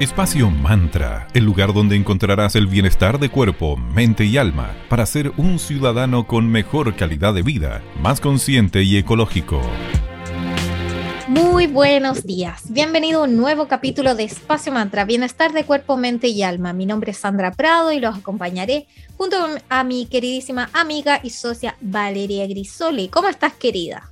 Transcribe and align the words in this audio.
Espacio 0.00 0.50
Mantra, 0.50 1.28
el 1.34 1.44
lugar 1.44 1.74
donde 1.74 1.94
encontrarás 1.94 2.56
el 2.56 2.66
bienestar 2.66 3.18
de 3.18 3.28
cuerpo, 3.28 3.76
mente 3.76 4.24
y 4.24 4.38
alma 4.38 4.74
para 4.88 5.04
ser 5.04 5.30
un 5.36 5.58
ciudadano 5.58 6.26
con 6.26 6.48
mejor 6.48 6.96
calidad 6.96 7.34
de 7.34 7.42
vida, 7.42 7.82
más 8.00 8.18
consciente 8.18 8.82
y 8.82 8.96
ecológico. 8.96 9.60
Muy 11.28 11.66
buenos 11.66 12.24
días. 12.24 12.72
Bienvenido 12.72 13.20
a 13.20 13.24
un 13.24 13.36
nuevo 13.36 13.68
capítulo 13.68 14.14
de 14.14 14.24
Espacio 14.24 14.72
Mantra, 14.72 15.04
Bienestar 15.04 15.52
de 15.52 15.64
Cuerpo, 15.64 15.98
Mente 15.98 16.28
y 16.28 16.42
Alma. 16.42 16.72
Mi 16.72 16.86
nombre 16.86 17.10
es 17.10 17.18
Sandra 17.18 17.50
Prado 17.50 17.92
y 17.92 18.00
los 18.00 18.16
acompañaré 18.16 18.86
junto 19.18 19.36
a 19.68 19.84
mi 19.84 20.06
queridísima 20.06 20.70
amiga 20.72 21.20
y 21.22 21.28
socia 21.28 21.76
Valeria 21.82 22.46
Grisoli. 22.46 23.08
¿Cómo 23.08 23.28
estás, 23.28 23.52
querida? 23.52 24.08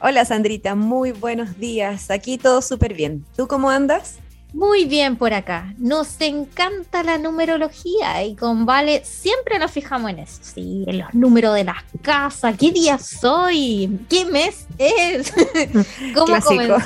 Hola, 0.00 0.24
Sandrita. 0.24 0.76
Muy 0.76 1.10
buenos 1.10 1.58
días. 1.58 2.12
Aquí 2.12 2.38
todo 2.38 2.62
súper 2.62 2.94
bien. 2.94 3.24
¿Tú 3.36 3.48
cómo 3.48 3.70
andas? 3.70 4.21
Muy 4.52 4.84
bien 4.84 5.16
por 5.16 5.32
acá. 5.32 5.72
Nos 5.78 6.20
encanta 6.20 7.02
la 7.02 7.16
numerología 7.16 8.22
y 8.22 8.36
con 8.36 8.66
Vale 8.66 9.02
siempre 9.04 9.58
nos 9.58 9.70
fijamos 9.70 10.10
en 10.10 10.18
eso. 10.20 10.40
Sí, 10.42 10.84
en 10.86 10.98
los 10.98 11.14
números 11.14 11.54
de 11.54 11.64
las 11.64 11.82
casas. 12.02 12.56
¿Qué 12.58 12.70
día 12.70 12.98
soy? 12.98 14.00
¿Qué 14.10 14.26
mes 14.26 14.66
es? 14.76 15.32
¿Cómo 16.14 16.26
Clásico. 16.26 16.76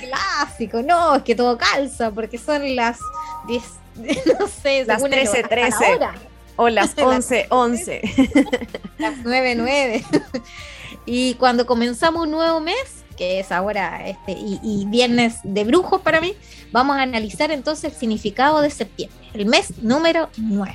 clásico. 0.00 0.82
No, 0.82 1.16
es 1.16 1.22
que 1.22 1.34
todo 1.34 1.58
calza 1.58 2.10
porque 2.10 2.38
son 2.38 2.74
las 2.74 2.98
10, 3.46 3.62
no 4.40 4.46
sé, 4.46 4.84
las 4.86 5.02
13, 5.02 5.42
13. 5.42 5.98
O 6.56 6.68
las 6.68 6.96
11, 6.96 7.46
11. 7.50 8.02
las 8.98 9.14
9, 9.22 9.54
9. 9.54 10.04
y 11.04 11.34
cuando 11.34 11.66
comenzamos 11.66 12.24
un 12.24 12.30
nuevo 12.30 12.60
mes, 12.60 12.99
que 13.20 13.38
es 13.38 13.52
ahora 13.52 14.08
este, 14.08 14.32
y, 14.32 14.86
viernes 14.86 15.40
de 15.44 15.64
brujos 15.64 16.00
para 16.00 16.22
mí, 16.22 16.32
vamos 16.72 16.96
a 16.96 17.02
analizar 17.02 17.50
entonces 17.50 17.92
el 17.92 17.98
significado 17.98 18.62
de 18.62 18.70
septiembre, 18.70 19.18
el 19.34 19.44
mes 19.44 19.82
número 19.82 20.30
9. 20.38 20.74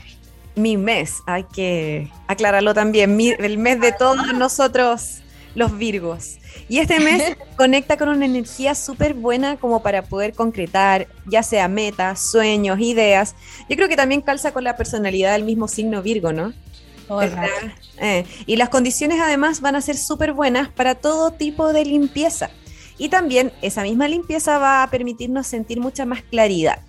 Mi 0.53 0.77
mes, 0.77 1.23
hay 1.25 1.45
que 1.45 2.11
aclararlo 2.27 2.75
también, 2.75 3.19
el 3.19 3.57
mes 3.57 3.81
de 3.81 3.93
todos 3.93 4.31
nosotros 4.35 5.21
los 5.55 5.75
Virgos. 5.75 6.37
Y 6.69 6.77
este 6.77 6.99
mes 6.99 7.35
conecta 7.57 7.97
con 7.97 8.09
una 8.09 8.25
energía 8.25 8.75
súper 8.75 9.15
buena 9.15 9.57
como 9.57 9.81
para 9.81 10.03
poder 10.03 10.33
concretar, 10.33 11.07
ya 11.25 11.41
sea 11.41 11.67
metas, 11.67 12.29
sueños, 12.29 12.79
ideas. 12.79 13.33
Yo 13.67 13.75
creo 13.75 13.89
que 13.89 13.95
también 13.95 14.21
calza 14.21 14.51
con 14.51 14.63
la 14.63 14.77
personalidad 14.77 15.31
del 15.33 15.45
mismo 15.45 15.67
signo 15.67 16.03
Virgo, 16.03 16.31
¿no? 16.31 16.53
Eh, 17.97 18.25
y 18.45 18.55
las 18.55 18.69
condiciones 18.69 19.19
además 19.21 19.61
van 19.61 19.75
a 19.75 19.81
ser 19.81 19.97
súper 19.97 20.33
buenas 20.33 20.69
para 20.69 20.95
todo 20.95 21.31
tipo 21.31 21.71
de 21.73 21.85
limpieza. 21.85 22.49
Y 22.97 23.09
también 23.09 23.51
esa 23.61 23.83
misma 23.83 24.07
limpieza 24.07 24.57
va 24.57 24.83
a 24.83 24.89
permitirnos 24.89 25.47
sentir 25.47 25.79
mucha 25.79 26.05
más 26.05 26.21
claridad. 26.21 26.79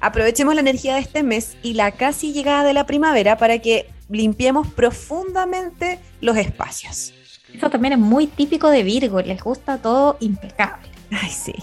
Aprovechemos 0.00 0.54
la 0.54 0.60
energía 0.60 0.94
de 0.94 1.00
este 1.00 1.22
mes 1.22 1.56
y 1.62 1.74
la 1.74 1.92
casi 1.92 2.32
llegada 2.32 2.64
de 2.64 2.74
la 2.74 2.86
primavera 2.86 3.38
para 3.38 3.58
que 3.60 3.88
limpiemos 4.08 4.68
profundamente 4.68 5.98
los 6.20 6.36
espacios. 6.36 7.12
Eso 7.52 7.70
también 7.70 7.94
es 7.94 7.98
muy 7.98 8.26
típico 8.26 8.70
de 8.70 8.82
Virgo, 8.82 9.20
les 9.20 9.42
gusta 9.42 9.78
todo 9.78 10.16
impecable. 10.20 10.88
Ay, 11.10 11.30
sí. 11.30 11.54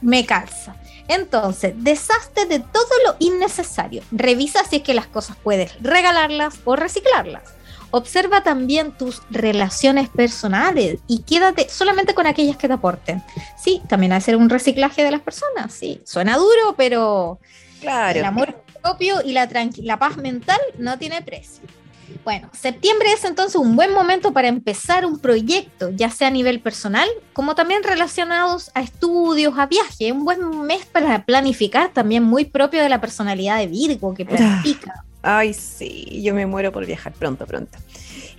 Me 0.00 0.24
calza. 0.24 0.76
Entonces, 1.10 1.74
deshazte 1.76 2.46
de 2.46 2.60
todo 2.60 2.92
lo 3.04 3.16
innecesario. 3.18 4.04
Revisa 4.12 4.62
si 4.64 4.76
es 4.76 4.82
que 4.82 4.94
las 4.94 5.08
cosas 5.08 5.36
puedes 5.42 5.72
regalarlas 5.82 6.60
o 6.64 6.76
reciclarlas. 6.76 7.42
Observa 7.90 8.44
también 8.44 8.92
tus 8.92 9.20
relaciones 9.28 10.08
personales 10.08 11.00
y 11.08 11.22
quédate 11.22 11.68
solamente 11.68 12.14
con 12.14 12.28
aquellas 12.28 12.56
que 12.56 12.68
te 12.68 12.74
aporten. 12.74 13.24
Sí, 13.60 13.82
también 13.88 14.12
hacer 14.12 14.36
un 14.36 14.48
reciclaje 14.48 15.02
de 15.02 15.10
las 15.10 15.20
personas. 15.20 15.72
Sí, 15.72 16.00
suena 16.04 16.36
duro, 16.36 16.76
pero 16.76 17.40
claro. 17.80 18.16
el 18.16 18.24
amor 18.24 18.62
propio 18.80 19.20
y 19.24 19.32
la, 19.32 19.48
la 19.78 19.98
paz 19.98 20.16
mental 20.16 20.60
no 20.78 20.96
tiene 20.96 21.22
precio. 21.22 21.64
Bueno, 22.24 22.50
septiembre 22.52 23.12
es 23.12 23.24
entonces 23.24 23.56
un 23.56 23.76
buen 23.76 23.92
momento 23.92 24.32
para 24.32 24.48
empezar 24.48 25.04
un 25.06 25.18
proyecto, 25.18 25.90
ya 25.90 26.10
sea 26.10 26.28
a 26.28 26.30
nivel 26.30 26.60
personal, 26.60 27.08
como 27.32 27.54
también 27.54 27.82
relacionados 27.82 28.70
a 28.74 28.82
estudios, 28.82 29.58
a 29.58 29.66
viajes. 29.66 30.12
Un 30.12 30.24
buen 30.24 30.62
mes 30.62 30.84
para 30.86 31.24
planificar, 31.24 31.92
también 31.92 32.22
muy 32.22 32.44
propio 32.44 32.82
de 32.82 32.88
la 32.88 33.00
personalidad 33.00 33.58
de 33.58 33.66
Virgo 33.66 34.14
que 34.14 34.24
planifica. 34.24 35.04
Ay, 35.22 35.52
sí, 35.52 36.22
yo 36.22 36.34
me 36.34 36.46
muero 36.46 36.72
por 36.72 36.86
viajar 36.86 37.12
pronto, 37.12 37.46
pronto. 37.46 37.78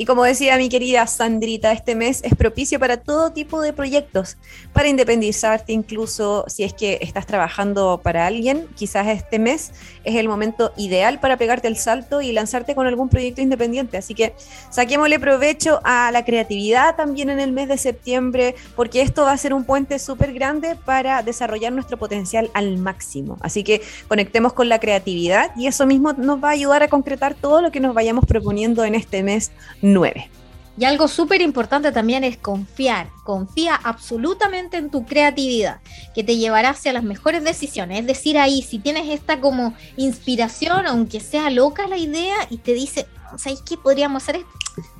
Y 0.01 0.05
como 0.05 0.23
decía 0.23 0.57
mi 0.57 0.67
querida 0.67 1.05
Sandrita, 1.05 1.71
este 1.71 1.93
mes 1.93 2.21
es 2.23 2.33
propicio 2.33 2.79
para 2.79 2.97
todo 2.97 3.33
tipo 3.33 3.61
de 3.61 3.71
proyectos, 3.71 4.35
para 4.73 4.87
independizarte 4.87 5.73
incluso 5.73 6.43
si 6.47 6.63
es 6.63 6.73
que 6.73 6.97
estás 7.03 7.27
trabajando 7.27 8.01
para 8.01 8.25
alguien, 8.25 8.67
quizás 8.75 9.05
este 9.09 9.37
mes 9.37 9.73
es 10.03 10.15
el 10.15 10.27
momento 10.27 10.73
ideal 10.75 11.19
para 11.19 11.37
pegarte 11.37 11.67
el 11.67 11.77
salto 11.77 12.19
y 12.19 12.31
lanzarte 12.31 12.73
con 12.73 12.87
algún 12.87 13.09
proyecto 13.09 13.41
independiente. 13.41 13.95
Así 13.95 14.15
que 14.15 14.33
saquémosle 14.71 15.19
provecho 15.19 15.81
a 15.83 16.09
la 16.11 16.25
creatividad 16.25 16.95
también 16.95 17.29
en 17.29 17.39
el 17.39 17.51
mes 17.51 17.67
de 17.67 17.77
septiembre, 17.77 18.55
porque 18.75 19.03
esto 19.03 19.21
va 19.21 19.33
a 19.33 19.37
ser 19.37 19.53
un 19.53 19.65
puente 19.65 19.99
súper 19.99 20.33
grande 20.33 20.77
para 20.83 21.21
desarrollar 21.21 21.73
nuestro 21.73 21.97
potencial 21.97 22.49
al 22.55 22.79
máximo. 22.79 23.37
Así 23.41 23.63
que 23.63 23.83
conectemos 24.07 24.53
con 24.53 24.67
la 24.67 24.79
creatividad 24.79 25.51
y 25.55 25.67
eso 25.67 25.85
mismo 25.85 26.13
nos 26.13 26.43
va 26.43 26.47
a 26.47 26.53
ayudar 26.53 26.81
a 26.81 26.87
concretar 26.87 27.35
todo 27.35 27.61
lo 27.61 27.69
que 27.69 27.79
nos 27.79 27.93
vayamos 27.93 28.25
proponiendo 28.25 28.83
en 28.83 28.95
este 28.95 29.21
mes 29.21 29.51
9. 29.93 30.29
Y 30.77 30.85
algo 30.85 31.07
súper 31.07 31.41
importante 31.41 31.91
también 31.91 32.23
es 32.23 32.37
confiar. 32.37 33.09
Confía 33.23 33.75
absolutamente 33.75 34.77
en 34.77 34.89
tu 34.89 35.05
creatividad, 35.05 35.81
que 36.15 36.23
te 36.23 36.37
llevará 36.37 36.69
hacia 36.69 36.93
las 36.93 37.03
mejores 37.03 37.43
decisiones. 37.43 37.99
Es 37.99 38.07
decir, 38.07 38.37
ahí, 38.37 38.61
si 38.61 38.79
tienes 38.79 39.09
esta 39.09 39.39
como 39.39 39.73
inspiración, 39.97 40.87
aunque 40.87 41.19
sea 41.19 41.49
loca 41.49 41.87
la 41.87 41.97
idea, 41.97 42.35
y 42.49 42.57
te 42.57 42.73
dice, 42.73 43.05
¿sabes 43.37 43.61
qué 43.61 43.77
podríamos 43.77 44.23
hacer? 44.23 44.41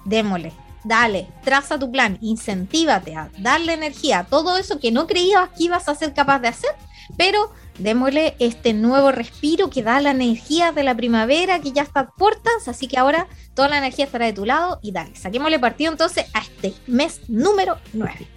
Démosle, 0.05 0.51
dale, 0.83 1.27
traza 1.43 1.79
tu 1.79 1.91
plan, 1.91 2.17
incentívate 2.21 3.15
a 3.15 3.29
darle 3.39 3.73
energía, 3.73 4.25
todo 4.29 4.57
eso 4.57 4.79
que 4.79 4.91
no 4.91 5.07
creías 5.07 5.49
que 5.57 5.63
ibas 5.63 5.87
a 5.87 5.95
ser 5.95 6.13
capaz 6.13 6.39
de 6.39 6.49
hacer, 6.49 6.71
pero 7.17 7.51
démosle 7.79 8.35
este 8.39 8.73
nuevo 8.73 9.11
respiro 9.11 9.69
que 9.69 9.83
da 9.83 9.99
la 10.01 10.11
energía 10.11 10.71
de 10.71 10.83
la 10.83 10.95
primavera 10.95 11.59
que 11.59 11.71
ya 11.71 11.81
está 11.83 12.01
a 12.01 12.11
puertas, 12.11 12.67
así 12.67 12.87
que 12.87 12.97
ahora 12.97 13.27
toda 13.53 13.69
la 13.69 13.77
energía 13.77 14.05
estará 14.05 14.25
de 14.25 14.33
tu 14.33 14.45
lado 14.45 14.79
y 14.81 14.91
dale, 14.91 15.15
saquémosle 15.15 15.59
partido 15.59 15.91
entonces 15.91 16.25
a 16.33 16.39
este 16.39 16.73
mes 16.87 17.21
número 17.27 17.77
9. 17.93 18.27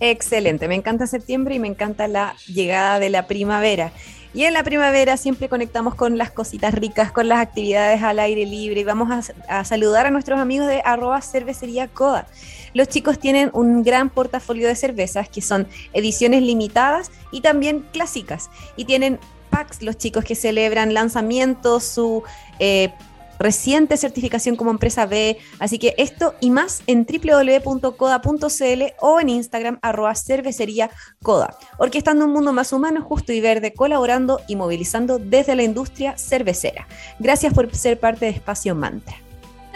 Excelente, 0.00 0.68
me 0.68 0.74
encanta 0.74 1.06
septiembre 1.06 1.54
y 1.54 1.58
me 1.58 1.68
encanta 1.68 2.06
la 2.08 2.36
llegada 2.46 2.98
de 2.98 3.10
la 3.10 3.26
primavera. 3.26 3.92
Y 4.34 4.44
en 4.44 4.52
la 4.52 4.62
primavera 4.62 5.16
siempre 5.16 5.48
conectamos 5.48 5.94
con 5.94 6.18
las 6.18 6.30
cositas 6.30 6.74
ricas, 6.74 7.10
con 7.10 7.26
las 7.26 7.38
actividades 7.38 8.02
al 8.02 8.18
aire 8.18 8.44
libre 8.44 8.80
y 8.80 8.84
vamos 8.84 9.08
a, 9.48 9.64
saludar 9.64 10.04
a 10.04 10.10
nuestros 10.10 10.38
amigos 10.38 10.68
de 10.68 10.82
arroba 10.84 11.22
cervecería 11.22 11.88
Coda. 11.88 12.26
Los 12.76 12.88
chicos 12.90 13.18
tienen 13.18 13.48
un 13.54 13.82
gran 13.82 14.10
portafolio 14.10 14.68
de 14.68 14.76
cervezas 14.76 15.30
que 15.30 15.40
son 15.40 15.66
ediciones 15.94 16.42
limitadas 16.42 17.10
y 17.32 17.40
también 17.40 17.86
clásicas. 17.90 18.50
Y 18.76 18.84
tienen 18.84 19.18
packs 19.48 19.80
los 19.80 19.96
chicos 19.96 20.26
que 20.26 20.34
celebran 20.34 20.92
lanzamientos, 20.92 21.84
su 21.84 22.22
eh, 22.58 22.92
reciente 23.38 23.96
certificación 23.96 24.56
como 24.56 24.72
empresa 24.72 25.06
B. 25.06 25.38
Así 25.58 25.78
que 25.78 25.94
esto 25.96 26.34
y 26.38 26.50
más 26.50 26.82
en 26.86 27.06
www.coda.cl 27.06 28.82
o 29.00 29.20
en 29.20 29.28
Instagram 29.30 29.78
arroba 29.80 30.14
cervecería 30.14 30.90
Coda. 31.22 31.56
Orquestando 31.78 32.26
un 32.26 32.32
mundo 32.34 32.52
más 32.52 32.74
humano, 32.74 33.00
justo 33.00 33.32
y 33.32 33.40
verde, 33.40 33.72
colaborando 33.72 34.42
y 34.48 34.56
movilizando 34.56 35.18
desde 35.18 35.56
la 35.56 35.62
industria 35.62 36.18
cervecera. 36.18 36.86
Gracias 37.18 37.54
por 37.54 37.74
ser 37.74 37.98
parte 37.98 38.26
de 38.26 38.32
Espacio 38.32 38.74
Mantra. 38.74 39.25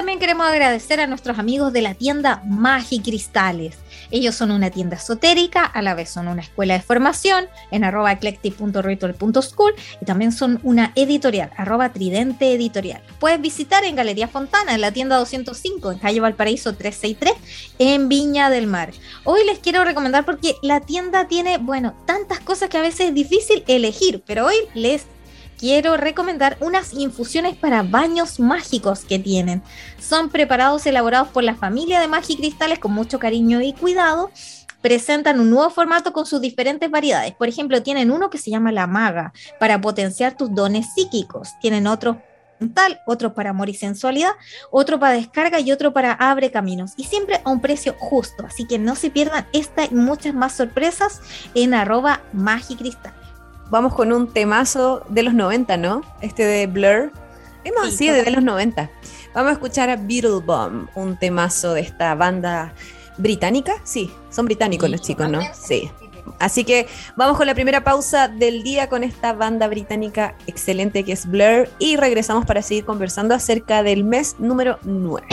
También 0.00 0.19
queremos 0.19 0.47
agradecer 0.47 0.99
a 0.99 1.06
nuestros 1.06 1.38
amigos 1.38 1.75
de 1.75 1.83
la 1.83 1.93
tienda 1.93 2.43
Magicristales. 2.47 3.77
Ellos 4.11 4.34
son 4.34 4.50
una 4.50 4.71
tienda 4.71 4.97
esotérica, 4.97 5.62
a 5.62 5.83
la 5.83 5.93
vez 5.93 6.09
son 6.09 6.27
una 6.27 6.41
escuela 6.41 6.72
de 6.72 6.81
formación 6.81 7.45
en 7.71 7.84
arroba 7.84 8.10
eclectic.ritual.school 8.13 9.75
y 10.01 10.04
también 10.07 10.33
son 10.33 10.59
una 10.63 10.92
editorial, 10.95 11.51
arroba 11.54 11.92
tridente 11.92 12.54
editorial. 12.54 13.03
Puedes 13.19 13.42
visitar 13.42 13.84
en 13.84 13.95
Galería 13.95 14.27
Fontana, 14.27 14.75
en 14.75 14.80
la 14.80 14.91
tienda 14.91 15.19
205, 15.19 15.92
en 15.92 15.98
calle 15.98 16.21
Valparaíso 16.21 16.75
363, 16.75 17.34
en 17.78 18.09
Viña 18.09 18.48
del 18.48 18.69
Mar. 18.69 18.92
Hoy 19.25 19.45
les 19.45 19.59
quiero 19.59 19.84
recomendar 19.84 20.25
porque 20.25 20.54
la 20.63 20.80
tienda 20.80 21.28
tiene, 21.28 21.59
bueno, 21.59 21.92
tantas 22.07 22.41
cosas 22.41 22.71
que 22.71 22.78
a 22.78 22.83
veces 22.83 23.09
es 23.09 23.15
difícil 23.15 23.65
elegir, 23.66 24.22
pero 24.27 24.47
hoy 24.47 24.57
les 24.72 25.04
quiero 25.60 25.98
recomendar 25.98 26.57
unas 26.60 26.95
infusiones 26.95 27.54
para 27.54 27.83
baños 27.83 28.41
mágicos 28.41 29.01
que 29.01 29.18
tienen. 29.18 29.62
Son 30.01 30.30
preparados 30.30 30.86
elaborados 30.86 31.28
por 31.28 31.45
la 31.45 31.54
familia 31.54 32.01
de 32.01 32.09
Magicristales 32.09 32.78
con 32.78 32.92
mucho 32.92 33.18
cariño 33.18 33.60
y 33.60 33.74
cuidado. 33.74 34.30
Presentan 34.80 35.39
un 35.39 35.51
nuevo 35.51 35.68
formato 35.68 36.15
con 36.15 36.24
sus 36.24 36.41
diferentes 36.41 36.91
variedades. 36.91 37.34
Por 37.34 37.48
ejemplo, 37.48 37.83
tienen 37.83 38.10
uno 38.10 38.30
que 38.30 38.39
se 38.39 38.51
llama 38.51 38.72
La 38.72 38.86
Maga 38.86 39.34
para 39.59 39.78
potenciar 39.78 40.34
tus 40.34 40.54
dones 40.54 40.95
psíquicos. 40.95 41.51
Tienen 41.60 41.86
otro 41.86 42.22
tal, 42.74 43.01
otro 43.06 43.34
para 43.34 43.51
amor 43.51 43.68
y 43.68 43.74
sensualidad, 43.74 44.33
otro 44.71 44.98
para 44.98 45.15
descarga 45.15 45.60
y 45.60 45.72
otro 45.72 45.92
para 45.92 46.13
abre 46.13 46.51
caminos. 46.51 46.92
Y 46.97 47.04
siempre 47.04 47.42
a 47.45 47.51
un 47.51 47.60
precio 47.60 47.95
justo. 47.98 48.47
Así 48.47 48.66
que 48.66 48.78
no 48.78 48.95
se 48.95 49.10
pierdan 49.10 49.47
esta 49.53 49.84
y 49.84 49.91
muchas 49.91 50.33
más 50.33 50.54
sorpresas 50.54 51.21
en 51.54 51.74
arroba 51.74 52.22
magicristal. 52.33 53.13
Vamos 53.71 53.95
con 53.95 54.13
un 54.13 54.28
temazo 54.28 55.03
de 55.09 55.22
los 55.22 55.34
90, 55.34 55.77
¿no? 55.77 56.03
Este 56.21 56.45
de 56.45 56.67
Blur. 56.67 57.13
Es 57.65 57.72
más, 57.75 57.95
sí, 57.95 58.09
de 58.09 58.31
los 58.31 58.43
90. 58.43 58.91
Vamos 59.34 59.51
a 59.51 59.53
escuchar 59.53 59.91
a 59.91 59.97
Beetle 59.97 60.41
Bomb, 60.45 60.89
un 60.95 61.17
temazo 61.17 61.75
de 61.75 61.83
esta 61.83 62.15
banda 62.15 62.75
británica. 63.17 63.75
Sí, 63.84 64.11
son 64.31 64.47
británicos 64.47 64.91
los 64.91 65.01
chicos, 65.01 65.31
¿no? 65.31 65.41
Sí. 65.55 65.91
Así 66.39 66.65
que 66.65 66.87
vamos 67.17 67.37
con 67.37 67.47
la 67.47 67.55
primera 67.55 67.84
pausa 67.84 68.28
del 68.28 68.63
día 68.63 68.89
con 68.89 69.05
esta 69.05 69.33
banda 69.33 69.69
británica 69.69 70.34
excelente 70.47 71.05
que 71.05 71.13
es 71.13 71.27
Blur 71.27 71.69
y 71.78 71.97
regresamos 71.97 72.47
para 72.47 72.63
seguir 72.63 72.84
conversando 72.84 73.34
acerca 73.34 73.83
del 73.83 74.05
mes 74.05 74.37
número 74.39 74.78
9. 74.83 75.27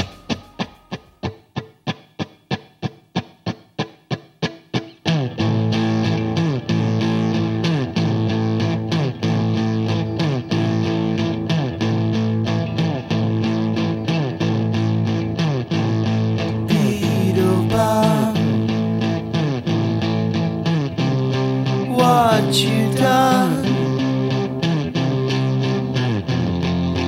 what 22.47 22.55
you 22.55 22.93
done. 22.93 23.65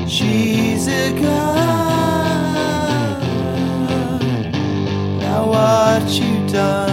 She's 0.08 0.88
a. 0.90 1.14
Now 5.22 5.48
what 5.48 6.10
you 6.10 6.48
done. 6.50 6.89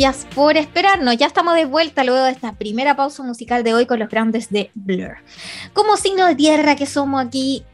Gracias 0.00 0.26
por 0.34 0.56
esperarnos. 0.56 1.18
Ya 1.18 1.26
estamos 1.26 1.54
de 1.56 1.66
vuelta 1.66 2.04
luego 2.04 2.24
de 2.24 2.30
esta 2.30 2.54
primera 2.54 2.96
pausa 2.96 3.22
musical 3.22 3.62
de 3.62 3.74
hoy 3.74 3.84
con 3.84 3.98
los 3.98 4.08
grandes 4.08 4.48
de 4.48 4.70
Blur. 4.74 5.18
Como 5.74 5.98
signo 5.98 6.24
de 6.24 6.36
tierra 6.36 6.74
que 6.74 6.86
somos 6.86 7.22
aquí, 7.22 7.66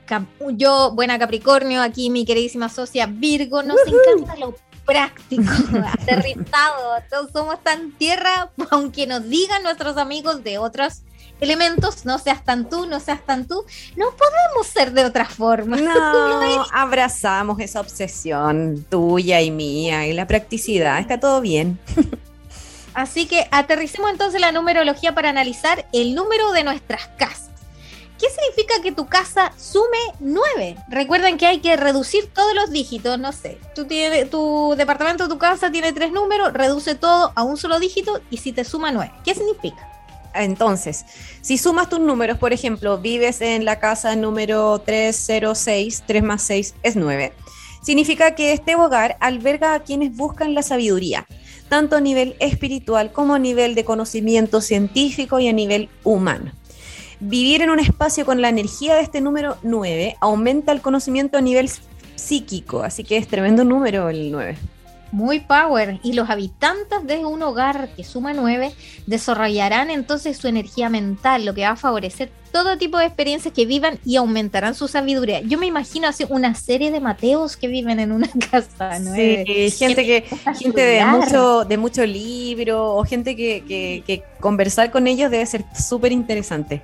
yo, 0.54 0.90
buena 0.90 1.20
Capricornio, 1.20 1.80
aquí 1.80 2.10
mi 2.10 2.24
queridísima 2.24 2.68
socia 2.68 3.06
Virgo, 3.06 3.62
nos 3.62 3.76
encanta 3.86 4.34
lo 4.40 4.56
práctico, 4.84 5.44
aterrizado. 6.00 7.00
Todos 7.08 7.30
somos 7.30 7.62
tan 7.62 7.92
tierra, 7.92 8.50
aunque 8.72 9.06
nos 9.06 9.28
digan 9.28 9.62
nuestros 9.62 9.96
amigos 9.96 10.42
de 10.42 10.58
otros 10.58 11.02
elementos, 11.40 12.04
no 12.04 12.18
seas 12.18 12.44
tan 12.44 12.68
tú, 12.68 12.86
no 12.86 13.00
seas 13.00 13.24
tan 13.24 13.46
tú, 13.46 13.64
no 13.96 14.06
podemos 14.10 14.66
ser 14.66 14.92
de 14.92 15.04
otra 15.04 15.24
forma. 15.26 15.76
No, 15.76 16.66
abrazamos 16.72 17.60
esa 17.60 17.80
obsesión 17.80 18.84
tuya 18.88 19.40
y 19.40 19.50
mía 19.50 20.06
y 20.06 20.12
la 20.12 20.26
practicidad, 20.26 20.98
está 20.98 21.20
todo 21.20 21.40
bien. 21.40 21.78
Así 22.94 23.26
que 23.26 23.46
aterricemos 23.50 24.10
entonces 24.10 24.40
la 24.40 24.52
numerología 24.52 25.14
para 25.14 25.28
analizar 25.28 25.86
el 25.92 26.14
número 26.14 26.52
de 26.52 26.64
nuestras 26.64 27.08
casas. 27.18 27.50
¿Qué 28.18 28.28
significa 28.30 28.80
que 28.82 28.92
tu 28.92 29.06
casa 29.06 29.52
sume 29.58 29.98
9? 30.20 30.76
Recuerden 30.88 31.36
que 31.36 31.46
hay 31.46 31.58
que 31.58 31.76
reducir 31.76 32.32
todos 32.32 32.54
los 32.54 32.70
dígitos, 32.70 33.18
no 33.18 33.32
sé. 33.32 33.58
Tú 33.74 33.84
tienes, 33.84 34.30
tu 34.30 34.74
departamento, 34.78 35.28
tu 35.28 35.36
casa 35.36 35.70
tiene 35.70 35.92
tres 35.92 36.12
números, 36.12 36.54
reduce 36.54 36.94
todo 36.94 37.32
a 37.34 37.42
un 37.42 37.58
solo 37.58 37.78
dígito 37.78 38.22
y 38.30 38.38
si 38.38 38.52
te 38.52 38.64
suma 38.64 38.90
9. 38.90 39.12
¿Qué 39.22 39.34
significa? 39.34 39.95
Entonces, 40.42 41.04
si 41.40 41.58
sumas 41.58 41.88
tus 41.88 42.00
números, 42.00 42.38
por 42.38 42.52
ejemplo, 42.52 42.98
vives 42.98 43.40
en 43.40 43.64
la 43.64 43.78
casa 43.78 44.16
número 44.16 44.78
306, 44.80 46.04
3 46.06 46.22
más 46.22 46.42
6 46.42 46.74
es 46.82 46.96
9. 46.96 47.32
Significa 47.82 48.34
que 48.34 48.52
este 48.52 48.74
hogar 48.74 49.16
alberga 49.20 49.74
a 49.74 49.80
quienes 49.80 50.16
buscan 50.16 50.54
la 50.54 50.62
sabiduría, 50.62 51.26
tanto 51.68 51.96
a 51.96 52.00
nivel 52.00 52.36
espiritual 52.40 53.12
como 53.12 53.34
a 53.34 53.38
nivel 53.38 53.74
de 53.74 53.84
conocimiento 53.84 54.60
científico 54.60 55.38
y 55.38 55.48
a 55.48 55.52
nivel 55.52 55.88
humano. 56.02 56.52
Vivir 57.20 57.62
en 57.62 57.70
un 57.70 57.78
espacio 57.78 58.26
con 58.26 58.42
la 58.42 58.48
energía 58.48 58.96
de 58.96 59.02
este 59.02 59.20
número 59.20 59.56
9 59.62 60.16
aumenta 60.20 60.72
el 60.72 60.82
conocimiento 60.82 61.38
a 61.38 61.40
nivel 61.40 61.70
psíquico, 62.16 62.82
así 62.82 63.04
que 63.04 63.16
es 63.16 63.28
tremendo 63.28 63.64
número 63.64 64.08
el 64.10 64.30
9 64.32 64.56
muy 65.12 65.40
power 65.40 66.00
y 66.02 66.12
los 66.12 66.30
habitantes 66.30 67.06
de 67.06 67.24
un 67.24 67.42
hogar 67.42 67.88
que 67.94 68.04
suma 68.04 68.32
9 68.32 68.72
desarrollarán 69.06 69.90
entonces 69.90 70.36
su 70.36 70.48
energía 70.48 70.88
mental, 70.88 71.44
lo 71.44 71.54
que 71.54 71.62
va 71.62 71.70
a 71.70 71.76
favorecer 71.76 72.30
todo 72.52 72.78
tipo 72.78 72.96
de 72.96 73.04
experiencias 73.04 73.52
que 73.52 73.66
vivan 73.66 73.98
y 74.04 74.16
aumentarán 74.16 74.74
su 74.74 74.88
sabiduría. 74.88 75.42
Yo 75.42 75.58
me 75.58 75.66
imagino 75.66 76.08
así 76.08 76.24
una 76.30 76.54
serie 76.54 76.90
de 76.90 77.00
Mateos 77.00 77.56
que 77.56 77.68
viven 77.68 78.00
en 78.00 78.12
una 78.12 78.28
casa 78.50 78.98
9. 78.98 79.44
Sí, 79.46 79.70
gente 79.72 80.06
que 80.06 80.24
gente 80.58 80.80
de 80.80 81.04
mucho 81.04 81.64
de 81.64 81.76
mucho 81.76 82.06
libro 82.06 82.94
o 82.96 83.04
gente 83.04 83.36
que, 83.36 83.62
que, 83.68 84.02
que 84.06 84.22
conversar 84.40 84.90
con 84.90 85.06
ellos 85.06 85.30
debe 85.30 85.44
ser 85.44 85.64
súper 85.78 86.12
interesante. 86.12 86.82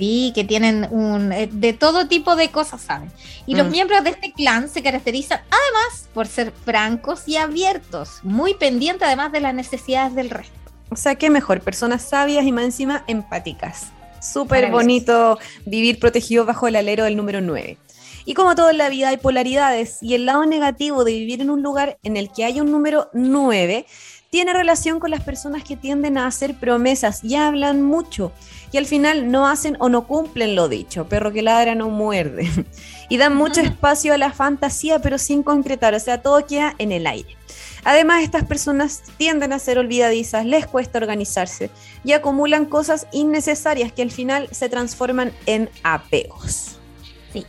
Sí, 0.00 0.32
que 0.34 0.44
tienen 0.44 0.88
un, 0.90 1.30
eh, 1.30 1.46
de 1.52 1.74
todo 1.74 2.08
tipo 2.08 2.34
de 2.34 2.48
cosas, 2.48 2.80
¿saben? 2.80 3.12
Y 3.46 3.54
los 3.54 3.66
mm. 3.66 3.70
miembros 3.70 4.02
de 4.02 4.10
este 4.10 4.32
clan 4.32 4.70
se 4.70 4.82
caracterizan 4.82 5.40
además 5.50 6.08
por 6.14 6.26
ser 6.26 6.52
francos 6.64 7.28
y 7.28 7.36
abiertos, 7.36 8.20
muy 8.22 8.54
pendientes 8.54 9.06
además 9.06 9.30
de 9.30 9.40
las 9.40 9.52
necesidades 9.52 10.14
del 10.14 10.30
resto. 10.30 10.54
O 10.88 10.96
sea, 10.96 11.16
qué 11.16 11.28
mejor, 11.28 11.60
personas 11.60 12.00
sabias 12.02 12.46
y 12.46 12.50
más 12.50 12.64
encima 12.64 13.04
empáticas. 13.08 13.88
Súper 14.22 14.70
bonito 14.70 15.38
vivir 15.66 15.98
protegido 15.98 16.46
bajo 16.46 16.66
el 16.66 16.76
alero 16.76 17.04
del 17.04 17.18
número 17.18 17.42
9. 17.42 17.76
Y 18.24 18.32
como 18.32 18.54
todo 18.54 18.70
en 18.70 18.78
la 18.78 18.88
vida 18.88 19.10
hay 19.10 19.18
polaridades 19.18 19.98
y 20.02 20.14
el 20.14 20.24
lado 20.24 20.46
negativo 20.46 21.04
de 21.04 21.12
vivir 21.12 21.42
en 21.42 21.50
un 21.50 21.62
lugar 21.62 21.98
en 22.02 22.16
el 22.16 22.32
que 22.32 22.44
hay 22.44 22.58
un 22.60 22.70
número 22.70 23.10
9 23.12 23.84
tiene 24.30 24.52
relación 24.52 25.00
con 25.00 25.10
las 25.10 25.24
personas 25.24 25.64
que 25.64 25.76
tienden 25.76 26.16
a 26.16 26.26
hacer 26.26 26.54
promesas 26.54 27.24
y 27.24 27.34
hablan 27.34 27.82
mucho 27.82 28.32
y 28.70 28.78
al 28.78 28.86
final 28.86 29.32
no 29.32 29.48
hacen 29.48 29.76
o 29.80 29.88
no 29.88 30.06
cumplen 30.06 30.54
lo 30.54 30.68
dicho. 30.68 31.08
Perro 31.08 31.32
que 31.32 31.42
ladra 31.42 31.74
no 31.74 31.90
muerde. 31.90 32.48
y 33.08 33.16
dan 33.16 33.34
mucho 33.34 33.60
espacio 33.60 34.14
a 34.14 34.18
la 34.18 34.32
fantasía 34.32 35.00
pero 35.00 35.18
sin 35.18 35.42
concretar, 35.42 35.94
o 35.94 36.00
sea, 36.00 36.22
todo 36.22 36.46
queda 36.46 36.74
en 36.78 36.92
el 36.92 37.08
aire. 37.08 37.36
Además, 37.82 38.22
estas 38.22 38.44
personas 38.44 39.02
tienden 39.16 39.52
a 39.52 39.58
ser 39.58 39.78
olvidadizas, 39.78 40.46
les 40.46 40.66
cuesta 40.66 40.98
organizarse 40.98 41.70
y 42.04 42.12
acumulan 42.12 42.66
cosas 42.66 43.06
innecesarias 43.10 43.90
que 43.90 44.02
al 44.02 44.10
final 44.10 44.48
se 44.52 44.68
transforman 44.68 45.32
en 45.46 45.70
apegos. 45.82 46.79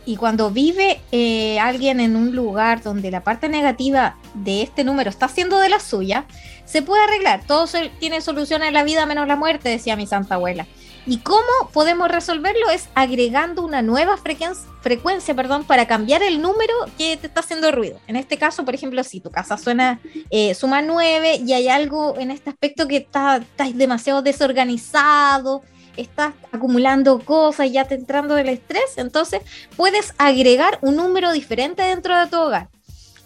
Y 0.06 0.16
cuando 0.16 0.50
vive 0.50 1.00
eh, 1.10 1.58
alguien 1.58 2.00
en 2.00 2.16
un 2.16 2.34
lugar 2.34 2.82
donde 2.82 3.10
la 3.10 3.24
parte 3.24 3.48
negativa 3.48 4.16
de 4.34 4.62
este 4.62 4.84
número 4.84 5.10
está 5.10 5.26
haciendo 5.26 5.58
de 5.58 5.68
la 5.68 5.80
suya, 5.80 6.26
se 6.64 6.82
puede 6.82 7.02
arreglar. 7.04 7.44
Todo 7.46 7.66
tiene 7.98 8.20
solución 8.20 8.62
en 8.62 8.74
la 8.74 8.84
vida 8.84 9.06
menos 9.06 9.26
la 9.26 9.36
muerte, 9.36 9.68
decía 9.68 9.96
mi 9.96 10.06
santa 10.06 10.36
abuela. 10.36 10.66
¿Y 11.04 11.18
cómo 11.18 11.42
podemos 11.72 12.08
resolverlo? 12.08 12.70
Es 12.70 12.88
agregando 12.94 13.64
una 13.64 13.82
nueva 13.82 14.16
frecuencia, 14.16 14.68
frecuencia 14.82 15.34
perdón, 15.34 15.64
para 15.64 15.88
cambiar 15.88 16.22
el 16.22 16.40
número 16.40 16.72
que 16.96 17.16
te 17.16 17.26
está 17.26 17.40
haciendo 17.40 17.72
ruido. 17.72 17.98
En 18.06 18.14
este 18.14 18.38
caso, 18.38 18.64
por 18.64 18.74
ejemplo, 18.74 19.02
si 19.02 19.20
tu 19.20 19.30
casa 19.32 19.58
suena, 19.58 20.00
eh, 20.30 20.54
suma 20.54 20.80
9 20.80 21.40
y 21.44 21.52
hay 21.54 21.68
algo 21.68 22.16
en 22.18 22.30
este 22.30 22.50
aspecto 22.50 22.86
que 22.86 22.98
está, 22.98 23.40
demasiado 23.74 24.22
desorganizado, 24.22 25.62
estás 25.96 26.34
acumulando 26.52 27.20
cosas 27.20 27.70
ya 27.70 27.84
te 27.84 27.94
entrando 27.94 28.34
del 28.34 28.48
estrés, 28.48 28.96
entonces 28.96 29.42
puedes 29.76 30.14
agregar 30.18 30.78
un 30.82 30.96
número 30.96 31.32
diferente 31.32 31.82
dentro 31.82 32.18
de 32.18 32.26
tu 32.26 32.38
hogar. 32.38 32.68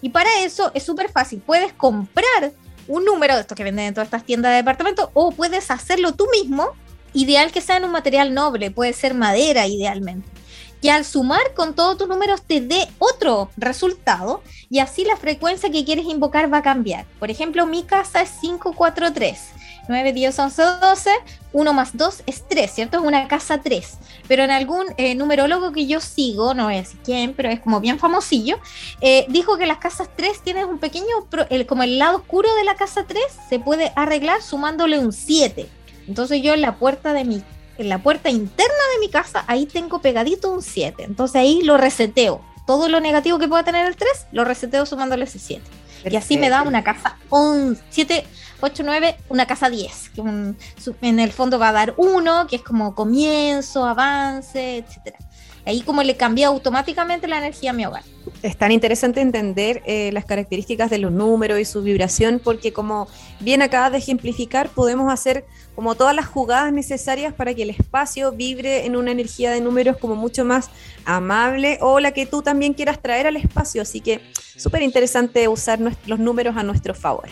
Y 0.03 0.11
para 0.11 0.29
eso 0.41 0.71
es 0.75 0.83
súper 0.83 1.11
fácil. 1.11 1.41
Puedes 1.45 1.73
comprar 1.73 2.53
un 2.89 3.05
número 3.05 3.35
de 3.35 3.41
estos 3.41 3.57
que 3.57 3.65
venden 3.65 3.87
en 3.87 3.95
todas 3.95 4.07
estas 4.07 4.25
tiendas 4.25 4.53
de 4.53 4.57
departamento 4.57 5.11
o 5.15 5.33
puedes 5.33 5.71
hacerlo 5.71 6.13
tú 6.13 6.27
mismo. 6.31 6.71
Ideal 7.13 7.51
que 7.51 7.61
sea 7.61 7.79
en 7.79 7.85
un 7.85 7.93
material 7.93 8.35
noble, 8.35 8.71
puede 8.71 8.93
ser 8.93 9.15
madera 9.15 9.67
idealmente. 9.67 10.29
Y 10.83 10.91
al 10.91 11.05
sumar 11.05 11.55
con 11.55 11.75
todos 11.75 11.97
tus 11.97 12.09
números 12.09 12.43
te 12.43 12.61
dé 12.61 12.87
otro 12.99 13.51
resultado 13.57 14.43
y 14.69 14.81
así 14.81 15.05
la 15.05 15.17
frecuencia 15.17 15.71
que 15.71 15.85
quieres 15.85 16.05
invocar 16.05 16.53
va 16.53 16.59
a 16.59 16.63
cambiar. 16.63 17.07
Por 17.19 17.31
ejemplo, 17.31 17.67
mi 17.67 17.83
casa 17.83 18.21
es 18.21 18.31
543 18.43 19.39
9, 19.89 20.13
10, 20.13 20.39
11, 20.39 20.63
12, 20.81 21.11
1 21.53 21.73
más 21.73 21.97
2 21.97 22.23
es 22.27 22.45
3, 22.49 22.71
¿cierto? 22.71 22.99
Es 22.99 23.05
una 23.05 23.29
casa 23.29 23.61
3. 23.63 23.99
Pero 24.29 24.43
en 24.43 24.51
algún 24.51 24.85
eh, 24.97 25.15
numerólogo 25.15 25.73
que 25.73 25.87
yo 25.87 26.01
sigo, 26.01 26.55
no 26.55 26.69
decir 26.69 26.99
quién, 27.05 27.35
pero 27.35 27.49
es 27.49 27.61
como 27.61 27.81
bien 27.81 27.99
famosillo, 27.99 28.59
eh, 29.01 29.27
dijo 29.29 29.57
que 29.57 29.67
las 29.67 29.79
casas 29.79 30.09
3 30.17 30.41
tienen 30.43 30.67
un 30.67 30.79
pequeño, 30.79 31.07
el, 31.51 31.67
como 31.67 31.83
el 31.83 31.99
lado 31.99 32.19
oscuro 32.19 32.53
de 32.57 32.65
la 32.65 32.75
casa 32.75 33.05
3 33.07 33.23
se 33.49 33.59
puede 33.59 33.93
arreglar 33.97 34.43
sumándole 34.43 34.99
un 34.99 35.13
7. 35.13 35.69
Entonces 36.09 36.43
yo 36.43 36.55
en 36.55 36.61
la 36.61 36.77
puerta 36.77 37.13
de 37.13 37.25
mi 37.25 37.43
en 37.79 37.89
la 37.89 37.99
puerta 37.99 38.31
interna 38.31 38.75
de 38.95 39.01
mi 39.01 39.11
casa, 39.11 39.45
ahí 39.47 39.67
tengo 39.67 40.01
pegadito 40.01 40.51
un 40.51 40.63
7. 40.63 41.05
Entonces 41.05 41.37
ahí 41.37 41.63
lo 41.63 41.77
reseteo. 41.77 42.43
Todo 42.67 42.89
lo 42.89 43.01
negativo 43.01 43.39
que 43.39 43.49
pueda 43.49 43.65
tener 43.65 43.87
el 43.87 43.97
3, 43.97 44.29
lo 44.33 44.45
reseteo 44.45 44.87
sumándole 44.87 45.25
ese 45.25 45.39
7. 45.39 45.63
Y 46.11 46.17
así 46.17 46.39
me 46.39 46.49
da 46.49 46.63
una 46.63 46.85
casa 46.85 47.17
7, 47.91 48.25
8, 48.61 48.83
9, 48.85 49.17
una 49.29 49.47
casa 49.47 49.71
10, 49.71 50.11
que 50.11 50.21
en 51.03 51.21
el 51.21 51.33
fondo 51.33 51.59
va 51.59 51.69
a 51.69 51.73
dar 51.73 51.95
1, 51.97 52.47
que 52.47 52.57
es 52.57 52.63
como 52.63 52.95
comienzo, 52.95 53.85
avance, 53.85 54.79
etcétera. 54.79 55.19
Ahí 55.67 55.81
como 55.81 56.05
le 56.05 56.17
cambia 56.17 56.47
automáticamente 56.47 57.27
la 57.27 57.39
energía 57.39 57.71
a 57.71 57.73
mi 57.73 57.85
hogar. 57.85 58.05
Es 58.43 58.57
tan 58.57 58.71
interesante 58.71 59.21
entender 59.21 59.83
eh, 59.85 60.11
las 60.13 60.25
características 60.25 60.91
de 60.91 60.99
los 60.99 61.11
números 61.11 61.59
y 61.59 61.65
su 61.65 61.83
vibración, 61.83 62.41
porque 62.43 62.73
como 62.73 63.09
bien 63.41 63.63
acabas 63.63 63.91
de 63.91 63.99
ejemplificar, 63.99 64.69
podemos 64.69 65.13
hacer 65.13 65.45
como 65.75 65.97
todas 65.97 66.15
las 66.15 66.27
jugadas 66.27 66.73
necesarias 66.73 67.35
para 67.35 67.53
que 67.53 67.65
el 67.65 67.71
espacio 67.71 68.31
vibre 68.31 68.87
en 68.87 68.95
una 68.95 69.11
energía 69.11 69.51
de 69.51 69.61
números 69.61 69.97
como 69.97 70.15
mucho 70.15 70.45
más 70.45 70.71
amable 71.05 71.79
o 71.81 71.99
la 71.99 72.13
que 72.13 72.27
tú 72.27 72.43
también 72.43 72.73
quieras 72.73 73.03
traer 73.03 73.27
al 73.27 73.37
espacio. 73.37 73.83
Así 73.83 74.01
que 74.01 74.21
súper 74.57 74.83
interesante 74.83 75.49
usar 75.49 75.81
los 75.81 76.19
números 76.21 76.57
a 76.57 76.63
nuestro 76.63 76.95
favor. 76.95 77.29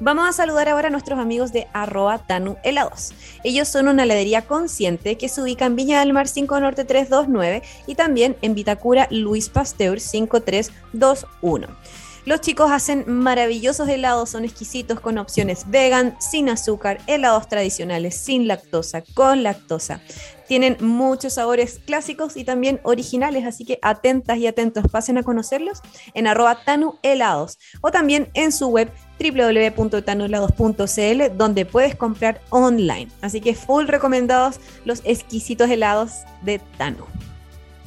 Vamos 0.00 0.28
a 0.28 0.32
saludar 0.32 0.68
ahora 0.68 0.86
a 0.88 0.90
nuestros 0.92 1.18
amigos 1.18 1.52
de 1.52 1.66
arroba 1.72 2.18
Tanu 2.18 2.56
Helados. 2.62 3.12
Ellos 3.42 3.66
son 3.66 3.88
una 3.88 4.04
heladería 4.04 4.42
consciente 4.42 5.18
que 5.18 5.28
se 5.28 5.42
ubica 5.42 5.66
en 5.66 5.74
Viña 5.74 5.98
del 5.98 6.12
Mar 6.12 6.28
5 6.28 6.60
Norte 6.60 6.84
329 6.84 7.64
y 7.88 7.96
también 7.96 8.36
en 8.40 8.54
Vitacura 8.54 9.08
Luis 9.10 9.48
Pasteur 9.48 9.98
5321. 9.98 11.66
Los 12.28 12.42
chicos 12.42 12.70
hacen 12.70 13.04
maravillosos 13.06 13.88
helados, 13.88 14.28
son 14.28 14.44
exquisitos 14.44 15.00
con 15.00 15.16
opciones 15.16 15.70
vegan, 15.70 16.14
sin 16.20 16.50
azúcar, 16.50 17.00
helados 17.06 17.48
tradicionales, 17.48 18.16
sin 18.16 18.46
lactosa, 18.46 19.02
con 19.14 19.42
lactosa. 19.42 20.02
Tienen 20.46 20.76
muchos 20.78 21.32
sabores 21.32 21.80
clásicos 21.86 22.36
y 22.36 22.44
también 22.44 22.80
originales, 22.82 23.46
así 23.46 23.64
que 23.64 23.78
atentas 23.80 24.36
y 24.36 24.46
atentos, 24.46 24.84
pasen 24.92 25.16
a 25.16 25.22
conocerlos 25.22 25.80
en 26.12 26.26
arroba 26.26 26.62
tanu 26.66 26.98
helados 27.02 27.58
o 27.80 27.90
también 27.90 28.28
en 28.34 28.52
su 28.52 28.68
web 28.68 28.92
www.tanuhelados.cl 29.18 31.38
donde 31.38 31.64
puedes 31.64 31.96
comprar 31.96 32.42
online. 32.50 33.08
Así 33.22 33.40
que 33.40 33.54
full 33.54 33.86
recomendados 33.86 34.60
los 34.84 35.00
exquisitos 35.06 35.70
helados 35.70 36.24
de 36.42 36.58
Tanu. 36.76 37.06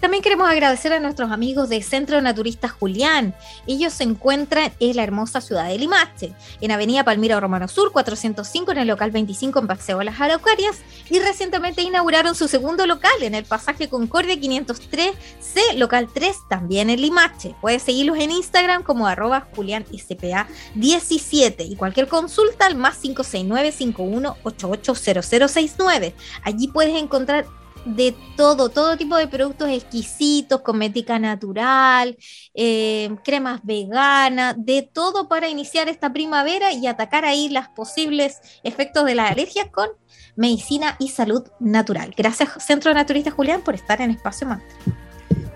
También 0.01 0.24
queremos 0.24 0.50
agradecer 0.50 0.91
a 0.93 1.00
nuestros 1.00 1.31
amigos 1.31 1.70
de 1.70 1.84
Centro 1.84 2.20
Naturista 2.22 2.67
Julián. 2.67 3.36
Ellos 3.67 3.93
se 3.93 4.03
encuentran 4.03 4.74
en 4.79 4.96
la 4.96 5.03
hermosa 5.03 5.41
ciudad 5.41 5.67
de 5.67 5.77
Limache, 5.77 6.34
en 6.60 6.72
Avenida 6.72 7.03
Palmira 7.03 7.39
Romano 7.39 7.67
Sur 7.67 7.91
405, 7.91 8.72
en 8.72 8.79
el 8.79 8.88
local 8.88 9.12
25 9.12 9.60
en 9.60 9.67
Paseo 9.67 10.01
Las 10.01 10.20
Araucarias, 10.20 10.79
y 11.08 11.20
recientemente 11.20 11.84
inauguraron 11.84 12.34
su 12.34 12.48
segundo 12.48 12.88
local 12.88 13.12
en 13.22 13.36
el 13.36 13.46
pasaje 13.46 13.89
Concordia 13.89 14.34
503C, 14.34 15.75
local 15.75 16.10
3, 16.12 16.36
también 16.50 16.89
en 16.89 17.00
Limache. 17.00 17.53
Puedes 17.62 17.84
seguirlos 17.84 18.17
en 18.17 18.31
Instagram 18.31 18.81
como 18.81 19.05
arroba 19.05 19.50
Julián 19.55 19.86
17 19.91 21.63
y 21.63 21.75
cualquier 21.75 22.08
consulta 22.08 22.65
al 22.65 22.74
más 22.74 22.98
569 22.98 23.72
51 23.72 24.38
880069. 24.41 26.15
Allí 26.43 26.70
puedes 26.70 27.00
encontrar 27.00 27.46
de 27.86 28.16
todo, 28.36 28.70
todo 28.70 28.98
tipo 28.98 29.16
de 29.16 29.28
productos 29.28 29.70
exquisitos, 29.70 30.62
cosmética 30.62 31.20
natural, 31.20 32.18
eh, 32.54 33.16
cremas 33.24 33.62
veganas, 33.64 34.56
de 34.58 34.82
todo 34.84 35.28
para 35.28 35.50
iniciar 35.50 35.90
esta 35.90 36.12
primavera 36.14 36.72
y 36.72 36.88
atacar 36.88 37.26
ahí 37.26 37.50
los 37.50 37.68
posibles 37.70 38.40
efectos 38.64 39.06
de 39.06 39.16
las 39.16 39.32
alergias 39.32 39.68
con 39.72 39.90
medicina 40.36 40.96
y 41.00 41.10
salud 41.10 41.44
natural. 41.60 42.14
Gracias 42.16 42.50
Centro 42.64 42.94
Naturista 42.94 43.32
Julián 43.32 43.62
por 43.62 43.76
estar 43.76 44.02
en 44.02 44.12
Espacio 44.12 44.48
Mantra. 44.48 45.00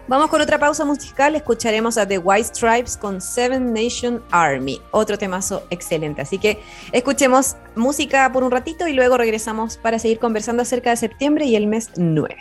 Vamos 0.07 0.29
con 0.29 0.39
otra 0.39 0.59
pausa 0.59 0.85
musical, 0.85 1.35
escucharemos 1.35 1.97
a 1.97 2.07
The 2.07 2.19
White 2.19 2.49
Stripes 2.53 2.95
con 2.95 3.19
Seven 3.19 3.73
Nation 3.73 4.21
Army, 4.29 4.79
otro 4.91 5.17
temazo 5.17 5.63
excelente. 5.71 6.21
Así 6.21 6.37
que 6.37 6.61
escuchemos 6.91 7.55
música 7.75 8.31
por 8.31 8.43
un 8.43 8.51
ratito 8.51 8.87
y 8.87 8.93
luego 8.93 9.17
regresamos 9.17 9.77
para 9.77 9.97
seguir 9.97 10.19
conversando 10.19 10.61
acerca 10.61 10.91
de 10.91 10.97
septiembre 10.97 11.45
y 11.45 11.55
el 11.55 11.65
mes 11.65 11.89
9. 11.95 12.35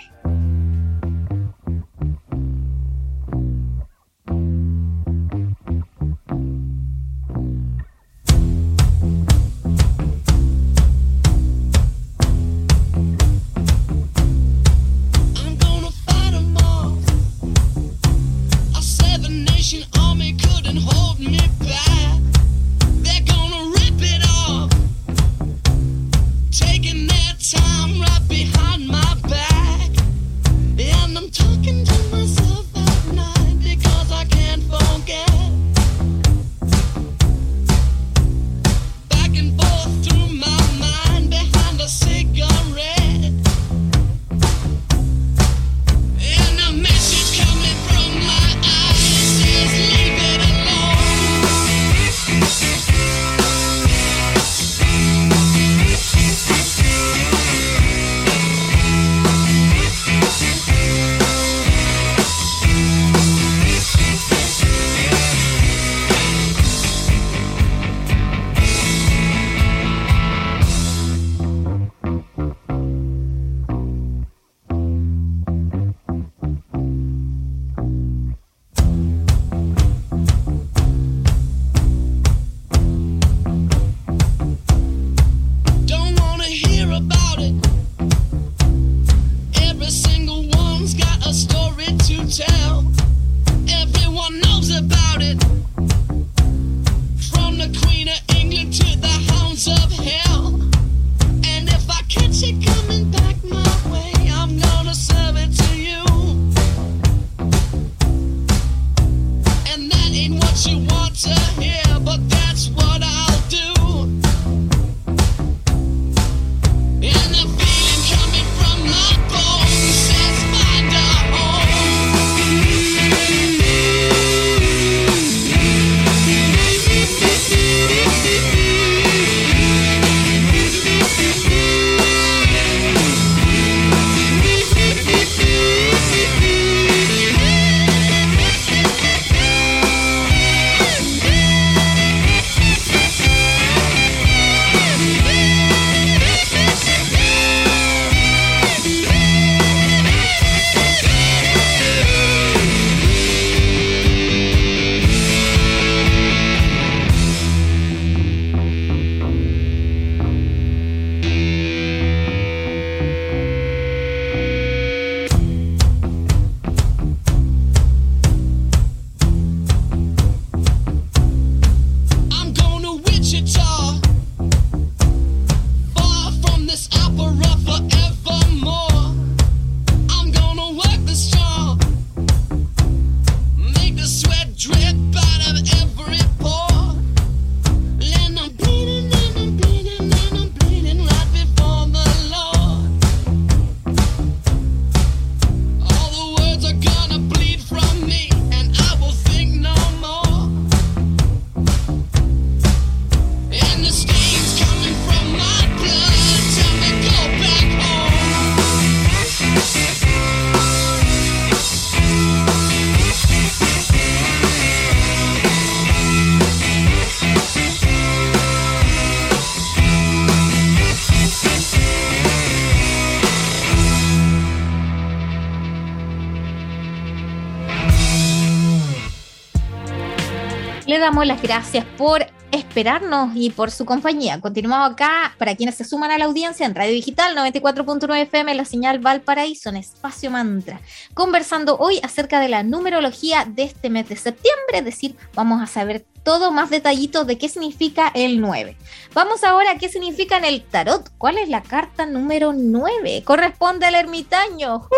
Damos 231.15 231.29
las 231.29 231.43
gracias 231.43 231.85
por 231.97 232.27
esperarnos 232.51 233.37
y 233.37 233.51
por 233.51 233.71
su 233.71 233.85
compañía. 233.85 234.41
Continuamos 234.41 234.91
acá 234.91 235.33
para 235.39 235.55
quienes 235.55 235.77
se 235.77 235.85
suman 235.85 236.11
a 236.11 236.19
la 236.19 236.25
audiencia 236.25 236.67
en 236.67 236.75
Radio 236.75 236.93
Digital 236.93 237.37
94.9 237.37 238.23
FM, 238.23 238.53
la 238.57 238.65
señal 238.65 238.99
Valparaíso 238.99 239.69
en 239.69 239.77
Espacio 239.77 240.33
Mantra, 240.33 240.81
conversando 241.15 241.77
hoy 241.79 242.01
acerca 242.03 242.41
de 242.41 242.49
la 242.49 242.65
numerología 242.65 243.45
de 243.45 243.63
este 243.63 243.91
mes 243.91 244.09
de 244.09 244.17
septiembre, 244.17 244.79
es 244.79 244.85
decir, 244.85 245.15
vamos 245.37 245.63
a 245.63 245.69
saber 245.69 246.05
todo 246.25 246.51
más 246.51 246.69
detallitos 246.69 247.29
de 247.29 247.39
qué 247.39 247.49
significa 247.49 248.11
el 248.13 248.41
9. 248.41 248.77
Vamos 249.13 249.45
ahora 249.45 249.71
a 249.71 249.79
qué 249.79 249.89
significa 249.89 250.37
en 250.39 250.47
el 250.47 250.65
tarot. 250.65 251.11
¿Cuál 251.17 251.39
es 251.39 251.49
la 251.49 251.63
carta 251.63 252.07
número 252.07 252.53
9? 252.53 253.23
Corresponde 253.25 253.87
al 253.87 253.95
ermitaño. 253.95 254.89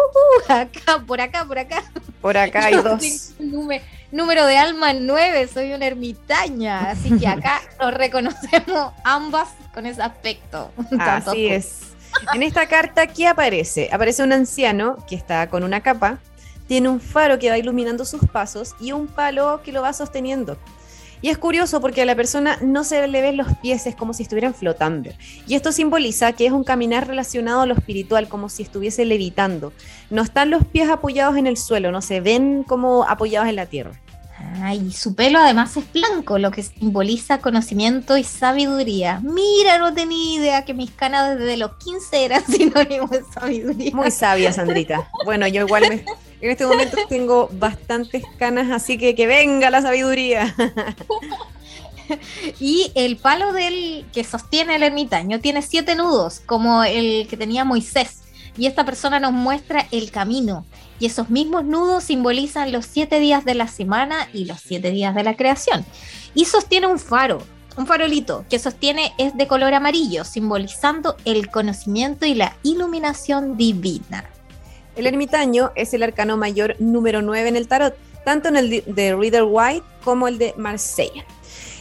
acá, 0.48 1.04
por 1.06 1.20
acá, 1.20 1.44
por 1.44 1.58
acá. 1.58 1.84
Por 2.22 2.38
acá 2.38 2.60
hay 2.64 2.76
dos. 2.76 3.34
Número, 4.16 4.46
de 4.46 4.56
alma 4.56 4.94
9, 4.94 5.46
soy 5.46 5.74
una 5.74 5.84
ermitaña. 5.84 6.88
Así 6.88 7.18
que 7.18 7.26
acá 7.26 7.60
nos 7.78 7.92
reconocemos 7.92 8.94
ambas 9.04 9.50
con 9.74 9.84
ese 9.84 10.00
aspecto. 10.00 10.72
Así 10.98 11.48
es. 11.48 11.80
En 12.32 12.42
esta 12.42 12.66
carta, 12.66 13.08
¿qué 13.08 13.28
aparece? 13.28 13.90
Aparece 13.92 14.22
un 14.22 14.32
anciano 14.32 14.96
que 15.06 15.16
está 15.16 15.50
con 15.50 15.64
una 15.64 15.82
capa, 15.82 16.18
tiene 16.66 16.88
un 16.88 16.98
faro 16.98 17.38
que 17.38 17.50
va 17.50 17.58
iluminando 17.58 18.06
sus 18.06 18.26
pasos 18.26 18.74
y 18.80 18.92
un 18.92 19.06
palo 19.06 19.60
que 19.62 19.70
lo 19.70 19.82
va 19.82 19.92
sosteniendo. 19.92 20.56
Y 21.20 21.28
es 21.28 21.36
curioso 21.36 21.82
porque 21.82 22.00
a 22.00 22.06
la 22.06 22.16
persona 22.16 22.56
no 22.62 22.84
se 22.84 23.06
le 23.08 23.20
ven 23.20 23.36
los 23.36 23.48
pies, 23.58 23.86
es 23.86 23.96
como 23.96 24.14
si 24.14 24.22
estuvieran 24.22 24.54
flotando. 24.54 25.10
Y 25.46 25.56
esto 25.56 25.72
simboliza 25.72 26.32
que 26.32 26.46
es 26.46 26.52
un 26.52 26.64
caminar 26.64 27.06
relacionado 27.06 27.60
a 27.60 27.66
lo 27.66 27.74
espiritual, 27.74 28.28
como 28.28 28.48
si 28.48 28.62
estuviese 28.62 29.04
levitando. 29.04 29.74
No 30.08 30.22
están 30.22 30.48
los 30.48 30.64
pies 30.64 30.88
apoyados 30.88 31.36
en 31.36 31.46
el 31.46 31.58
suelo, 31.58 31.92
no 31.92 32.00
se 32.00 32.22
ven 32.22 32.62
como 32.62 33.04
apoyados 33.04 33.48
en 33.50 33.56
la 33.56 33.66
tierra. 33.66 34.00
Ay, 34.62 34.92
su 34.92 35.14
pelo 35.14 35.38
además 35.38 35.76
es 35.76 35.90
blanco, 35.92 36.38
lo 36.38 36.50
que 36.50 36.62
simboliza 36.62 37.38
conocimiento 37.38 38.16
y 38.16 38.24
sabiduría. 38.24 39.20
Mira, 39.22 39.78
no 39.78 39.94
tenía 39.94 40.40
idea 40.40 40.64
que 40.64 40.74
mis 40.74 40.90
canas 40.90 41.38
desde 41.38 41.56
los 41.56 41.76
15 41.76 42.24
eran 42.24 42.46
sinónimos 42.50 43.10
de 43.10 43.24
sabiduría. 43.24 43.94
Muy 43.94 44.10
sabia, 44.10 44.52
Sandrita. 44.52 45.08
Bueno, 45.24 45.46
yo 45.46 45.62
igual 45.62 45.84
me, 45.88 46.04
en 46.40 46.50
este 46.50 46.66
momento 46.66 46.98
tengo 47.08 47.48
bastantes 47.52 48.24
canas, 48.38 48.70
así 48.70 48.98
que 48.98 49.14
que 49.14 49.26
venga 49.26 49.70
la 49.70 49.82
sabiduría. 49.82 50.54
y 52.60 52.92
el 52.94 53.16
palo 53.16 53.52
del 53.52 54.06
que 54.12 54.24
sostiene 54.24 54.76
el 54.76 54.82
ermitaño 54.82 55.40
tiene 55.40 55.62
siete 55.62 55.94
nudos, 55.94 56.40
como 56.44 56.84
el 56.84 57.26
que 57.28 57.36
tenía 57.36 57.64
Moisés. 57.64 58.22
Y 58.56 58.66
esta 58.66 58.84
persona 58.84 59.20
nos 59.20 59.32
muestra 59.32 59.86
el 59.90 60.10
camino. 60.10 60.64
Y 60.98 61.06
esos 61.06 61.30
mismos 61.30 61.64
nudos 61.64 62.04
simbolizan 62.04 62.72
los 62.72 62.86
siete 62.86 63.20
días 63.20 63.44
de 63.44 63.54
la 63.54 63.68
semana 63.68 64.28
y 64.32 64.44
los 64.44 64.60
siete 64.60 64.90
días 64.90 65.14
de 65.14 65.22
la 65.22 65.36
creación. 65.36 65.84
Y 66.34 66.46
sostiene 66.46 66.86
un 66.86 66.98
faro, 66.98 67.42
un 67.76 67.86
farolito 67.86 68.44
que 68.48 68.58
sostiene 68.58 69.12
es 69.18 69.36
de 69.36 69.46
color 69.46 69.74
amarillo, 69.74 70.24
simbolizando 70.24 71.16
el 71.24 71.50
conocimiento 71.50 72.24
y 72.24 72.34
la 72.34 72.56
iluminación 72.62 73.56
divina. 73.56 74.24
El 74.96 75.06
ermitaño 75.06 75.72
es 75.74 75.92
el 75.92 76.02
arcano 76.02 76.38
mayor 76.38 76.76
número 76.78 77.20
9 77.20 77.50
en 77.50 77.56
el 77.56 77.68
tarot, 77.68 77.94
tanto 78.24 78.48
en 78.48 78.56
el 78.56 78.82
de 78.86 79.14
Reader 79.14 79.44
White 79.46 79.84
como 80.02 80.26
el 80.26 80.38
de 80.38 80.54
Marsella. 80.56 81.24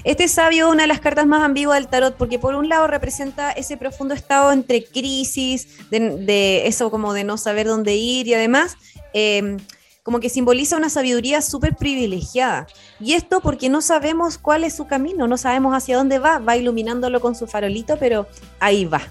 Este 0.06 0.28
sabio 0.28 0.70
una 0.70 0.84
de 0.84 0.88
las 0.88 1.00
cartas 1.00 1.26
más 1.26 1.42
ambiguas 1.42 1.80
del 1.80 1.88
tarot 1.88 2.16
porque 2.16 2.38
por 2.38 2.54
un 2.54 2.70
lado 2.70 2.86
representa 2.86 3.52
ese 3.52 3.76
profundo 3.76 4.14
estado 4.14 4.52
entre 4.52 4.86
crisis, 4.86 5.90
de, 5.90 6.68
eso 6.68 6.92
como 6.92 7.14
de 7.14 7.24
no 7.24 7.38
saber 7.38 7.66
dónde 7.66 7.96
ir 7.96 8.28
y 8.28 8.36
además 8.36 8.78
em, 9.14 9.58
como 10.04 10.20
que 10.20 10.30
simboliza 10.30 10.78
una 10.78 10.92
sabiduría 10.92 11.42
súper 11.42 11.76
privilegiada. 11.76 12.68
Y 13.00 13.14
esto 13.14 13.42
porque 13.42 13.68
no 13.68 13.82
sabemos 13.82 14.38
cuál 14.38 14.64
es 14.64 14.76
su 14.76 14.86
camino, 14.86 15.28
no 15.28 15.38
sabemos 15.38 15.74
hacia 15.74 15.98
dónde 15.98 16.20
va, 16.20 16.38
va 16.38 16.56
iluminándolo 16.56 17.20
con 17.20 17.34
su 17.34 17.48
farolito, 17.48 17.98
pero 17.98 18.28
ahí 18.60 18.86
va. 18.86 19.02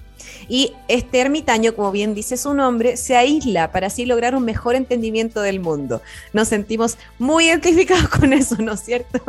Y 0.48 0.74
este 0.86 1.18
ermitaño, 1.18 1.74
como 1.74 1.90
bien 1.90 2.14
dice 2.14 2.36
su 2.36 2.54
nombre, 2.54 2.96
se 2.96 3.16
aísla 3.16 3.72
para 3.72 3.88
así 3.88 4.06
lograr 4.06 4.36
un 4.36 4.44
mejor 4.44 4.76
entendimiento 4.76 5.42
del 5.42 5.58
mundo. 5.58 6.02
Nos 6.32 6.46
sentimos 6.46 6.98
muy 7.18 7.46
identificados 7.46 8.08
con 8.20 8.32
eso, 8.32 8.54
¿no 8.58 8.74
es 8.74 8.80
cierto? 8.84 9.20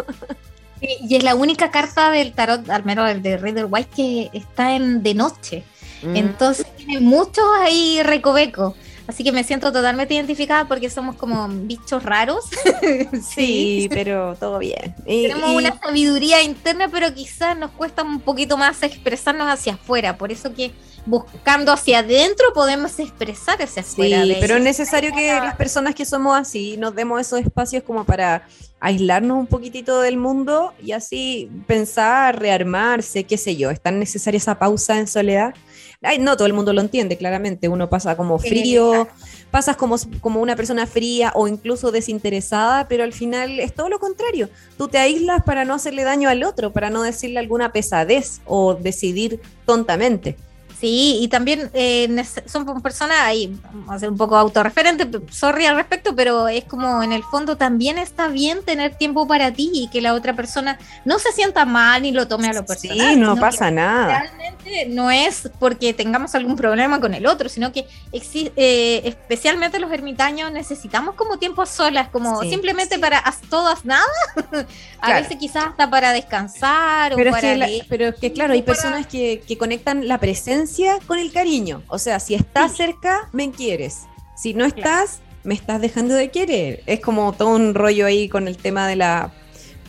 Y 1.02 1.16
es 1.16 1.24
la 1.24 1.36
única 1.36 1.72
carta 1.72 2.12
del 2.12 2.34
tarot, 2.34 2.70
al 2.70 2.86
menos 2.86 3.10
el 3.10 3.22
de 3.22 3.38
Rider 3.38 3.68
White, 3.70 3.90
que 3.96 4.30
está 4.34 4.76
en 4.76 5.04
de 5.04 5.14
noche. 5.14 5.64
Mm. 6.04 6.16
Entonces 6.16 6.66
tiene 6.78 7.00
muchos 7.00 7.46
ahí 7.62 8.02
recovecos. 8.04 8.76
Así 9.08 9.24
que 9.24 9.32
me 9.32 9.44
siento 9.44 9.72
totalmente 9.72 10.16
identificada 10.16 10.68
porque 10.68 10.90
somos 10.90 11.16
como 11.16 11.48
bichos 11.48 12.04
raros. 12.04 12.46
sí, 13.36 13.88
pero 13.92 14.36
todo 14.40 14.60
bien. 14.60 14.96
Tenemos 15.06 15.52
una 15.52 15.80
sabiduría 15.80 16.42
interna, 16.42 16.88
pero 16.88 17.14
quizás 17.14 17.58
nos 17.58 17.72
cuesta 17.72 18.04
un 18.04 18.20
poquito 18.20 18.58
más 18.58 18.82
expresarnos 18.84 19.48
hacia 19.48 19.74
afuera. 19.74 20.18
Por 20.18 20.32
eso 20.32 20.54
que 20.54 20.72
buscando 21.06 21.72
hacia 21.72 22.00
adentro 22.00 22.48
podemos 22.54 23.00
expresar 23.00 23.62
hacia 23.62 23.82
afuera. 23.82 24.24
Sí, 24.24 24.38
pero 24.40 24.58
es 24.58 24.64
necesario 24.64 25.14
que 25.14 25.28
las 25.28 25.56
personas 25.56 25.96
que 25.96 26.06
somos 26.06 26.38
así 26.38 26.78
nos 26.78 26.96
demos 26.96 27.22
esos 27.22 27.40
espacios 27.40 27.84
como 27.84 28.06
para 28.06 28.48
aislarnos 28.80 29.38
un 29.38 29.48
poquitito 29.48 30.02
del 30.02 30.18
mundo 30.18 30.74
y 30.82 30.92
así 30.92 31.50
pensar, 31.68 32.40
rearmarse, 32.40 33.24
qué 33.24 33.38
sé 33.38 33.56
yo. 33.56 33.72
¿Es 33.72 33.82
tan 33.82 34.00
necesaria 34.00 34.38
esa 34.38 34.60
pausa 34.60 35.00
en 35.00 35.08
soledad? 35.08 35.54
Ay, 36.02 36.20
no 36.20 36.38
todo 36.38 36.46
el 36.46 36.54
mundo 36.54 36.74
lo 36.74 36.82
entiende, 36.82 37.18
claramente. 37.18 37.68
Uno 37.68 37.90
pasa 37.90 38.16
como 38.16 38.38
frío, 38.38 39.08
pasas 39.50 39.76
como, 39.78 39.96
como 40.22 40.42
una 40.42 40.56
persona 40.56 40.86
fría 40.86 41.32
o 41.34 41.48
incluso 41.48 41.92
desinteresada, 41.92 42.88
pero 42.88 43.04
al 43.04 43.14
final 43.14 43.60
es 43.60 43.74
todo 43.74 43.90
lo 43.90 44.00
contrario. 44.00 44.50
Tú 44.78 44.88
te 44.88 44.98
aíslas 44.98 45.44
para 45.44 45.66
no 45.66 45.74
hacerle 45.74 46.04
daño 46.04 46.30
al 46.30 46.44
otro, 46.44 46.72
para 46.74 46.90
no 46.90 47.02
decirle 47.02 47.40
alguna 47.40 47.72
pesadez 47.72 48.42
o 48.46 48.76
decidir 48.76 49.40
tontamente. 49.66 50.36
Sí, 50.80 51.20
y 51.22 51.28
también 51.30 51.70
eh, 51.74 52.24
son 52.46 52.82
personas, 52.82 53.18
ahí 53.22 53.58
vamos 53.64 53.96
a 53.96 54.00
ser 54.00 54.10
un 54.10 54.18
poco 54.18 54.36
autorreferente, 54.36 55.08
sorry 55.30 55.66
al 55.66 55.76
respecto, 55.78 56.16
pero 56.16 56.50
es 56.50 56.66
como 56.66 57.02
en 57.02 57.14
el 57.14 57.24
fondo 57.24 57.56
también 57.56 57.98
está 57.98 58.28
bien 58.28 58.64
tener 58.64 58.96
tiempo 58.96 59.26
para 59.26 59.54
ti 59.54 59.72
y 59.74 59.88
que 59.90 60.02
la 60.02 60.14
otra 60.14 60.36
persona 60.36 60.78
no 61.06 61.18
se 61.18 61.32
sienta 61.32 61.64
mal 61.64 62.02
ni 62.02 62.12
lo 62.12 62.28
tome 62.28 62.50
a 62.50 62.54
lo 62.54 62.66
personal. 62.66 63.14
Sí, 63.14 63.16
no 63.16 63.38
pasa 63.38 63.72
nada. 63.72 64.20
Realmente 64.20 64.88
no 64.90 65.12
es 65.12 65.50
porque 65.60 65.94
tengamos 65.94 66.36
algún 66.36 66.58
problema 66.58 67.00
con 67.00 67.14
el 67.14 67.26
otro, 67.26 67.48
sino 67.48 67.72
que 67.72 67.88
eh, 68.12 69.02
especialmente 69.06 69.80
los 69.80 69.92
ermitaños 69.92 70.52
necesitamos 70.52 71.16
como 71.16 71.38
tiempo 71.38 71.62
a 71.62 71.68
solas, 71.68 72.10
como 72.10 72.42
simplemente 72.42 73.00
para 73.00 73.24
todas 73.50 73.86
nada. 73.86 74.04
a 75.00 75.14
veces 75.14 75.38
quizás 75.38 75.68
hasta 75.68 75.90
para 75.90 76.12
descansar 76.12 77.14
pero 77.16 77.32
o 77.32 77.34
para... 77.34 77.68
pero 77.88 78.08
es 78.08 78.16
que 78.16 78.34
claro, 78.34 78.54
hay 78.54 78.62
personas 78.62 79.08
que, 79.08 79.42
que 79.48 79.58
conectan 79.58 80.08
la 80.08 80.18
presencia 80.18 80.65
con 81.08 81.20
el 81.20 81.32
cariño. 81.32 81.84
O 81.88 81.98
sea, 81.98 82.20
si 82.20 82.36
estás 82.36 82.76
cerca, 82.76 83.30
me 83.32 83.52
quieres. 83.52 84.04
Si 84.36 84.54
no 84.54 84.66
estás, 84.66 85.22
me 85.44 85.54
estás 85.54 85.82
dejando 85.82 86.14
de 86.14 86.32
querer. 86.32 86.84
Es 86.86 87.00
como 87.00 87.34
todo 87.34 87.56
un 87.56 87.74
rollo 87.74 88.06
ahí 88.06 88.28
con 88.30 88.48
el 88.48 88.58
tema 88.58 88.88
de 88.88 88.96
la 88.96 89.32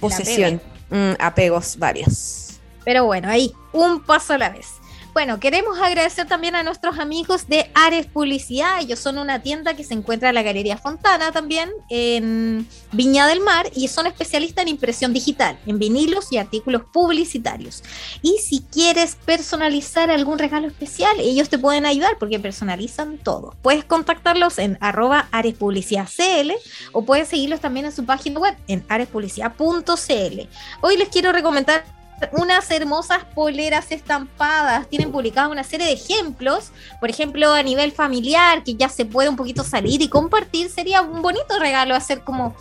posesión. 0.00 0.60
Mm, 0.90 1.12
apegos 1.18 1.78
varios. 1.78 2.60
Pero 2.84 3.04
bueno, 3.04 3.28
ahí, 3.28 3.52
un 3.72 4.00
paso 4.04 4.34
a 4.34 4.38
la 4.38 4.50
vez. 4.50 4.75
Bueno, 5.16 5.40
queremos 5.40 5.80
agradecer 5.80 6.26
también 6.26 6.56
a 6.56 6.62
nuestros 6.62 6.98
amigos 6.98 7.48
de 7.48 7.70
Ares 7.72 8.04
Publicidad. 8.04 8.82
Ellos 8.82 8.98
son 8.98 9.16
una 9.16 9.40
tienda 9.40 9.72
que 9.72 9.82
se 9.82 9.94
encuentra 9.94 10.28
en 10.28 10.34
la 10.34 10.42
Galería 10.42 10.76
Fontana 10.76 11.32
también, 11.32 11.70
en 11.88 12.68
Viña 12.92 13.26
del 13.26 13.40
Mar, 13.40 13.70
y 13.74 13.88
son 13.88 14.06
especialistas 14.06 14.60
en 14.60 14.68
impresión 14.68 15.14
digital, 15.14 15.58
en 15.64 15.78
vinilos 15.78 16.30
y 16.32 16.36
artículos 16.36 16.82
publicitarios. 16.92 17.82
Y 18.20 18.36
si 18.46 18.60
quieres 18.70 19.16
personalizar 19.24 20.10
algún 20.10 20.38
regalo 20.38 20.66
especial, 20.66 21.18
ellos 21.18 21.48
te 21.48 21.58
pueden 21.58 21.86
ayudar 21.86 22.18
porque 22.18 22.38
personalizan 22.38 23.16
todo. 23.16 23.54
Puedes 23.62 23.86
contactarlos 23.86 24.58
en 24.58 24.76
arroba 24.82 25.28
arespublicidadcl 25.32 26.52
o 26.92 27.06
puedes 27.06 27.28
seguirlos 27.28 27.60
también 27.60 27.86
en 27.86 27.92
su 27.92 28.04
página 28.04 28.38
web 28.38 28.54
en 28.68 28.84
arespublicidad.cl. 28.90 30.40
Hoy 30.82 30.96
les 30.98 31.08
quiero 31.08 31.32
recomendar 31.32 31.95
unas 32.32 32.70
hermosas 32.70 33.24
poleras 33.34 33.92
estampadas. 33.92 34.88
Tienen 34.88 35.12
publicada 35.12 35.48
una 35.48 35.64
serie 35.64 35.86
de 35.86 35.92
ejemplos. 35.92 36.70
Por 37.00 37.10
ejemplo, 37.10 37.52
a 37.52 37.62
nivel 37.62 37.92
familiar, 37.92 38.64
que 38.64 38.74
ya 38.74 38.88
se 38.88 39.04
puede 39.04 39.28
un 39.28 39.36
poquito 39.36 39.64
salir 39.64 40.02
y 40.02 40.08
compartir. 40.08 40.70
Sería 40.70 41.02
un 41.02 41.22
bonito 41.22 41.58
regalo 41.58 41.94
hacer 41.94 42.22
como 42.22 42.54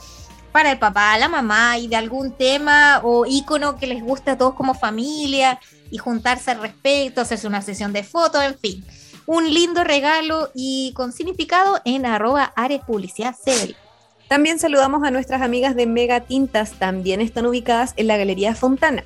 para 0.55 0.71
el 0.71 0.79
papá, 0.79 1.17
la 1.17 1.27
mamá 1.27 1.77
y 1.77 1.87
de 1.87 1.97
algún 1.97 2.31
tema 2.31 3.01
o 3.03 3.25
icono 3.25 3.75
que 3.75 3.87
les 3.87 4.01
guste 4.01 4.31
a 4.31 4.37
todos 4.37 4.53
como 4.53 4.73
familia 4.73 5.59
y 5.91 5.97
juntarse 5.97 6.49
al 6.51 6.61
respecto, 6.61 7.19
hacerse 7.19 7.45
una 7.45 7.61
sesión 7.61 7.91
de 7.91 8.03
fotos, 8.03 8.41
en 8.41 8.57
fin. 8.57 8.85
Un 9.25 9.53
lindo 9.53 9.83
regalo 9.83 10.51
y 10.55 10.93
con 10.93 11.11
significado 11.11 11.81
en 11.83 12.05
arroba 12.05 12.53
Ares 12.55 12.81
Publicidad 12.87 13.35
También 14.29 14.57
saludamos 14.57 15.03
a 15.03 15.11
nuestras 15.11 15.41
amigas 15.41 15.75
de 15.75 15.87
Mega 15.87 16.21
Tintas, 16.21 16.71
también 16.79 17.19
están 17.19 17.45
ubicadas 17.45 17.93
en 17.97 18.07
la 18.07 18.15
Galería 18.15 18.55
Fontana. 18.55 19.03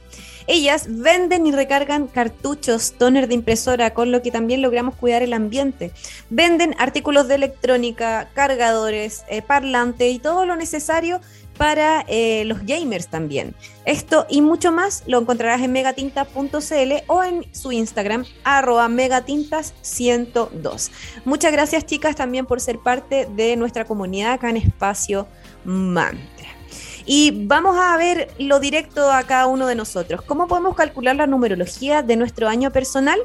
Ellas 0.51 0.87
venden 0.89 1.45
y 1.45 1.51
recargan 1.51 2.07
cartuchos, 2.07 2.93
toner 2.93 3.27
de 3.27 3.35
impresora, 3.35 3.93
con 3.93 4.11
lo 4.11 4.23
que 4.23 4.31
también 4.31 4.63
logramos 4.63 4.95
cuidar 4.95 5.21
el 5.21 5.33
ambiente. 5.33 5.91
Venden 6.31 6.73
artículos 6.79 7.27
de 7.27 7.35
electrónica, 7.35 8.31
cargadores, 8.33 9.25
eh, 9.29 9.43
parlante 9.43 10.09
y 10.09 10.17
todo 10.17 10.47
lo 10.47 10.55
necesario 10.55 11.21
para 11.55 12.03
eh, 12.07 12.45
los 12.45 12.65
gamers 12.65 13.09
también. 13.09 13.53
Esto 13.85 14.25
y 14.27 14.41
mucho 14.41 14.71
más 14.71 15.03
lo 15.05 15.19
encontrarás 15.19 15.61
en 15.61 15.71
megatintas.cl 15.71 16.93
o 17.05 17.23
en 17.23 17.45
su 17.53 17.71
Instagram, 17.71 18.25
arroba 18.43 18.87
megatintas102. 18.87 20.89
Muchas 21.25 21.51
gracias 21.51 21.85
chicas 21.85 22.15
también 22.15 22.47
por 22.47 22.59
ser 22.59 22.79
parte 22.79 23.27
de 23.35 23.55
nuestra 23.55 23.85
comunidad 23.85 24.31
acá 24.31 24.49
en 24.49 24.57
Espacio 24.57 25.27
Mantra. 25.63 26.38
Y 27.11 27.31
vamos 27.47 27.75
a 27.75 27.97
ver 27.97 28.29
lo 28.37 28.59
directo 28.59 29.11
a 29.11 29.23
cada 29.23 29.47
uno 29.47 29.65
de 29.65 29.73
nosotros. 29.73 30.21
¿Cómo 30.21 30.47
podemos 30.47 30.75
calcular 30.75 31.15
la 31.15 31.25
numerología 31.25 32.03
de 32.03 32.15
nuestro 32.15 32.47
año 32.47 32.71
personal? 32.71 33.19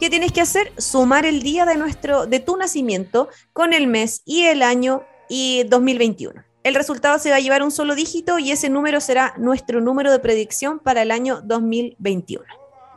¿Qué 0.00 0.10
tienes 0.10 0.32
que 0.32 0.40
hacer? 0.40 0.72
Sumar 0.78 1.24
el 1.24 1.40
día 1.40 1.64
de, 1.64 1.76
nuestro, 1.76 2.26
de 2.26 2.40
tu 2.40 2.56
nacimiento 2.56 3.28
con 3.52 3.72
el 3.72 3.86
mes 3.86 4.22
y 4.24 4.46
el 4.46 4.64
año 4.64 5.04
y 5.28 5.62
2021. 5.62 6.42
El 6.64 6.74
resultado 6.74 7.20
se 7.20 7.30
va 7.30 7.36
a 7.36 7.38
llevar 7.38 7.62
un 7.62 7.70
solo 7.70 7.94
dígito 7.94 8.40
y 8.40 8.50
ese 8.50 8.68
número 8.68 9.00
será 9.00 9.32
nuestro 9.38 9.80
número 9.80 10.10
de 10.10 10.18
predicción 10.18 10.80
para 10.80 11.02
el 11.02 11.12
año 11.12 11.40
2021. 11.40 12.44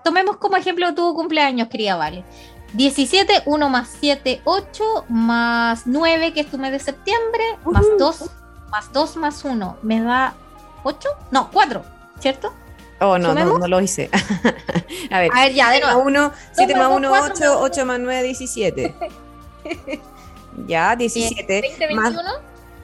Tomemos 0.04 0.38
como 0.38 0.58
ejemplo 0.58 0.96
tu 0.96 1.14
cumpleaños, 1.14 1.68
querida 1.68 1.96
Vale. 1.96 2.26
17, 2.74 3.44
1 3.46 3.70
más 3.70 3.96
7, 4.00 4.42
8, 4.46 5.06
más 5.10 5.84
9, 5.86 6.34
que 6.34 6.40
es 6.40 6.48
tu 6.48 6.58
mes 6.58 6.72
de 6.72 6.80
septiembre, 6.80 7.44
más 7.66 7.86
2, 8.00 8.32
más 8.74 8.92
2 8.92 9.18
más 9.18 9.46
1, 9.46 9.78
me 9.84 10.02
da 10.02 10.34
8? 10.84 11.08
No, 11.30 11.52
4, 11.52 11.84
¿cierto? 12.20 12.52
Oh, 13.00 13.20
no, 13.20 13.36
no, 13.36 13.60
no, 13.60 13.68
lo 13.68 13.82
hice. 13.82 14.10
a 15.12 15.20
ver, 15.20 15.30
a 15.32 15.42
ver 15.42 15.54
ya, 15.54 15.70
de 15.70 15.80
nuevo. 15.80 16.02
1, 16.02 16.32
7 16.54 16.76
más 16.76 16.90
1, 16.90 17.12
8, 17.12 17.60
8 17.62 17.86
más 17.86 18.00
9, 18.00 18.24
17. 18.24 18.96
ya, 20.68 20.96
17. 20.96 21.62
20, 21.62 21.94
más, 21.94 22.16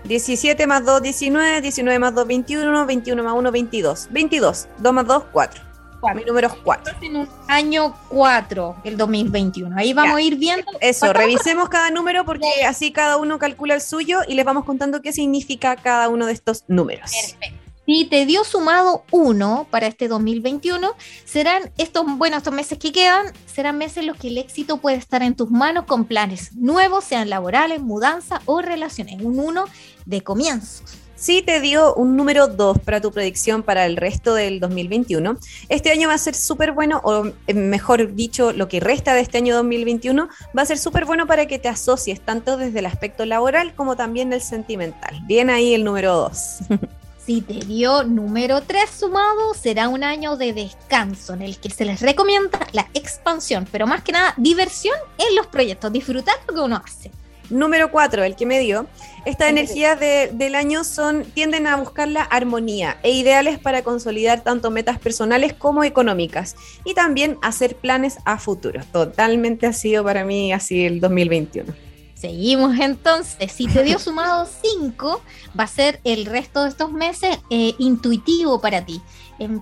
17 0.04 0.68
más 0.68 0.86
2, 0.86 1.02
19, 1.02 1.62
19 1.62 2.00
más 2.00 2.14
2, 2.14 2.28
21, 2.28 2.86
21 2.86 3.24
más 3.24 3.34
1, 3.34 3.52
22. 3.52 4.08
22, 4.12 4.68
2 4.78 4.94
más 4.94 5.08
2, 5.08 5.24
4. 5.32 5.69
4. 6.00 6.20
Mi 6.20 6.26
número 6.26 6.48
es 6.48 6.54
4. 6.64 6.96
En 7.02 7.16
un 7.18 7.30
año 7.48 7.96
4, 8.10 8.78
el 8.84 8.98
2021. 8.98 9.76
Ahí 9.78 9.94
vamos 9.94 10.16
a 10.16 10.22
ir 10.22 10.38
viendo. 10.38 10.66
Eso, 10.82 11.14
revisemos 11.14 11.70
cada 11.70 11.92
número 11.92 12.26
porque 12.26 12.66
así 12.68 12.92
cada 12.92 13.18
uno 13.18 13.40
calcula 13.40 13.76
el 13.76 13.82
suyo 13.82 14.20
y 14.28 14.36
les 14.36 14.46
vamos 14.46 14.66
contando 14.66 15.02
qué 15.02 15.14
significa 15.14 15.76
cada 15.76 16.10
uno 16.10 16.26
de 16.26 16.34
estos 16.34 16.64
números. 16.68 17.12
Perfecto. 17.12 17.60
Si 17.90 18.06
te 18.06 18.28
dio 18.28 18.44
sumado 18.44 19.04
1 19.10 19.68
para 19.72 19.88
este 19.88 20.08
2021, 20.08 20.92
serán 21.26 21.72
estos, 21.80 22.06
bueno, 22.18 22.38
estos 22.38 22.54
meses 22.54 22.78
que 22.78 22.92
quedan, 22.92 23.34
serán 23.48 23.80
meses 23.80 23.98
en 23.98 24.06
los 24.06 24.16
que 24.16 24.28
el 24.28 24.38
éxito 24.38 24.78
puede 24.78 24.98
estar 24.98 25.24
en 25.24 25.36
tus 25.36 25.50
manos 25.50 25.86
con 25.86 26.06
planes 26.06 26.56
nuevos, 26.56 27.04
sean 27.04 27.32
laborales, 27.32 27.82
mudanza 27.82 28.44
o 28.46 28.62
relaciones. 28.62 29.20
Un 29.24 29.40
1 29.40 29.66
de 30.06 30.22
comienzos. 30.22 31.00
Si 31.20 31.42
te 31.42 31.60
dio 31.60 31.94
un 31.96 32.16
número 32.16 32.48
2 32.48 32.80
para 32.80 33.02
tu 33.02 33.12
predicción 33.12 33.62
para 33.62 33.86
el 33.86 33.98
resto 33.98 34.34
del 34.36 34.62
2021, 34.62 35.38
este 35.68 35.92
año 35.92 36.08
va 36.08 36.14
a 36.14 36.18
ser 36.18 36.34
súper 36.34 36.72
bueno, 36.72 37.02
o 37.04 37.26
eh, 37.46 37.54
mejor 37.54 38.16
dicho, 38.16 38.54
lo 38.54 38.70
que 38.70 38.80
resta 38.80 39.14
de 39.14 39.20
este 39.20 39.38
año 39.38 39.54
2021 39.58 40.30
va 40.58 40.62
a 40.62 40.66
ser 40.66 40.78
súper 40.78 41.04
bueno 41.04 41.28
para 41.28 41.46
que 41.46 41.60
te 41.60 41.68
asocies 41.68 42.22
tanto 42.22 42.56
desde 42.56 42.80
el 42.80 42.86
aspecto 42.86 43.26
laboral 43.26 43.76
como 43.76 43.98
también 43.98 44.32
el 44.32 44.42
sentimental. 44.42 45.20
Bien 45.28 45.50
ahí 45.50 45.74
el 45.74 45.84
número 45.84 46.16
2. 46.16 46.38
Si 47.26 47.42
te 47.42 47.64
dio 47.64 48.06
número 48.06 48.62
3 48.62 48.90
sumado, 48.90 49.54
será 49.54 49.88
un 49.88 50.04
año 50.04 50.36
de 50.36 50.52
descanso 50.52 51.36
en 51.36 51.44
el 51.44 51.60
que 51.60 51.70
se 51.70 51.86
les 51.86 52.02
recomienda 52.02 52.60
la 52.72 52.90
expansión, 52.96 53.68
pero 53.72 53.86
más 53.86 54.02
que 54.02 54.14
nada 54.14 54.34
diversión 54.38 54.96
en 55.20 55.36
los 55.36 55.46
proyectos, 55.46 55.94
disfrutar 55.94 56.34
lo 56.48 56.56
que 56.56 56.60
uno 56.62 56.82
hace. 56.84 57.12
Número 57.50 57.92
4, 57.92 58.24
el 58.24 58.36
que 58.36 58.46
me 58.46 58.60
dio. 58.60 58.88
Estas 59.26 59.50
energías 59.50 60.00
del 60.00 60.56
año 60.56 60.84
son, 60.84 61.24
tienden 61.24 61.68
a 61.68 61.76
buscar 61.76 62.08
la 62.08 62.22
armonía 62.22 62.98
e 63.04 63.12
ideales 63.12 63.60
para 63.60 63.84
consolidar 63.84 64.42
tanto 64.42 64.72
metas 64.72 65.00
personales 65.00 65.54
como 65.54 65.84
económicas 65.84 66.56
y 66.86 66.94
también 66.94 67.38
hacer 67.42 67.76
planes 67.76 68.18
a 68.26 68.38
futuro. 68.38 68.82
Totalmente 68.92 69.68
ha 69.68 69.74
sido 69.74 70.04
para 70.04 70.24
mí 70.24 70.54
así 70.54 70.86
el 70.86 71.00
2021. 71.00 71.89
Seguimos 72.20 72.78
entonces. 72.80 73.50
Si 73.52 73.68
te 73.68 73.84
dio 73.84 73.98
sumado 74.00 74.46
5, 74.62 75.22
va 75.58 75.64
a 75.64 75.68
ser 75.68 76.02
el 76.04 76.26
resto 76.26 76.64
de 76.64 76.70
estos 76.70 76.92
meses 76.92 77.38
eh, 77.50 77.76
intuitivo 77.80 78.60
para 78.60 78.86
ti. 78.86 79.02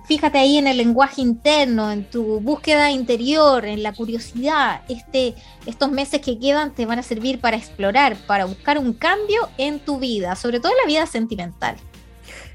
fíjate 0.06 0.38
ahí 0.38 0.58
en 0.58 0.66
el 0.66 0.76
lenguaje 0.76 1.20
interno, 1.20 1.92
en 1.92 2.10
tu 2.10 2.40
búsqueda 2.40 2.90
interior, 2.90 3.64
en 3.64 3.84
la 3.84 3.92
curiosidad. 3.92 4.82
Este, 4.88 5.34
estos 5.66 5.92
meses 5.92 6.20
que 6.20 6.38
quedan 6.38 6.74
te 6.74 6.84
van 6.84 6.98
a 6.98 7.04
servir 7.04 7.40
para 7.40 7.56
explorar, 7.56 8.16
para 8.26 8.44
buscar 8.44 8.78
un 8.78 8.92
cambio 8.92 9.48
en 9.56 9.78
tu 9.78 10.00
vida, 10.00 10.34
sobre 10.34 10.58
todo 10.58 10.72
en 10.72 10.78
la 10.78 10.86
vida 10.88 11.06
sentimental. 11.06 11.76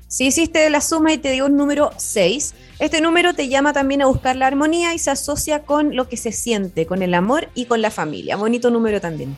Si 0.09 0.25
hiciste 0.25 0.69
la 0.69 0.81
suma 0.81 1.13
y 1.13 1.17
te 1.17 1.31
dio 1.31 1.45
un 1.45 1.55
número 1.55 1.91
6, 1.95 2.53
este 2.79 2.99
número 2.99 3.33
te 3.33 3.47
llama 3.47 3.71
también 3.71 4.01
a 4.01 4.07
buscar 4.07 4.35
la 4.35 4.47
armonía 4.47 4.93
y 4.93 4.99
se 4.99 5.11
asocia 5.11 5.63
con 5.63 5.95
lo 5.95 6.09
que 6.09 6.17
se 6.17 6.31
siente, 6.33 6.85
con 6.85 7.01
el 7.01 7.13
amor 7.13 7.49
y 7.55 7.65
con 7.65 7.81
la 7.81 7.89
familia. 7.89 8.35
Bonito 8.35 8.69
número 8.69 9.01
también. 9.01 9.35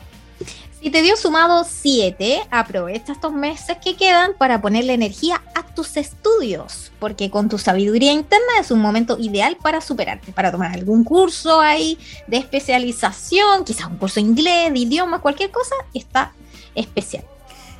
Si 0.80 0.90
te 0.90 1.02
dio 1.02 1.16
sumado 1.16 1.64
7, 1.64 2.42
aprovecha 2.50 3.12
estos 3.12 3.32
meses 3.32 3.78
que 3.82 3.96
quedan 3.96 4.34
para 4.38 4.60
ponerle 4.60 4.92
energía 4.92 5.42
a 5.54 5.66
tus 5.66 5.96
estudios, 5.96 6.92
porque 7.00 7.30
con 7.30 7.48
tu 7.48 7.58
sabiduría 7.58 8.12
interna 8.12 8.60
es 8.60 8.70
un 8.70 8.80
momento 8.80 9.16
ideal 9.18 9.56
para 9.60 9.80
superarte, 9.80 10.32
para 10.32 10.52
tomar 10.52 10.72
algún 10.72 11.02
curso 11.02 11.60
ahí 11.60 11.98
de 12.26 12.36
especialización, 12.36 13.64
quizás 13.64 13.86
un 13.86 13.96
curso 13.96 14.16
de 14.16 14.26
inglés, 14.26 14.72
de 14.72 14.78
idiomas, 14.78 15.20
cualquier 15.20 15.50
cosa, 15.50 15.74
está 15.92 16.34
especial. 16.74 17.24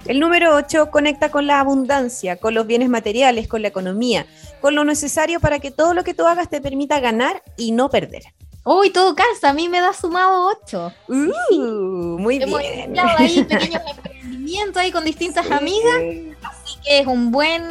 El 0.07 0.21
número 0.21 0.55
8 0.55 0.91
conecta 0.91 1.31
con 1.31 1.47
la 1.47 1.61
abundancia, 1.61 2.37
con 2.37 2.55
los 2.55 2.67
bienes 2.67 2.89
materiales, 2.89 3.49
con 3.49 3.63
la 3.63 3.69
economía, 3.69 4.27
con 4.61 4.75
lo 4.75 4.85
necesario 4.85 5.41
para 5.41 5.59
que 5.59 5.71
todo 5.71 5.95
lo 5.95 6.05
que 6.05 6.15
tú 6.15 6.27
hagas 6.27 6.49
te 6.49 6.61
permita 6.61 7.01
ganar 7.01 7.43
y 7.57 7.73
no 7.73 7.91
perder. 7.91 8.23
Uy, 8.69 8.91
todo 8.91 9.15
casa, 9.15 9.51
a 9.51 9.53
mí 9.53 9.69
me 9.69 9.81
da 9.81 9.93
sumado 9.93 10.49
8. 10.67 10.93
Uh, 11.07 12.19
muy 12.19 12.43
Hemos 12.43 12.59
bien. 12.59 12.99
ahí 12.99 13.45
pequeños 13.49 13.81
emprendimientos 13.97 14.77
ahí 14.83 14.91
con 14.91 15.05
distintas 15.05 15.49
amigas. 15.53 16.35
Así 16.43 16.77
que 16.85 16.99
es 16.99 17.07
un 17.07 17.31
buen 17.31 17.63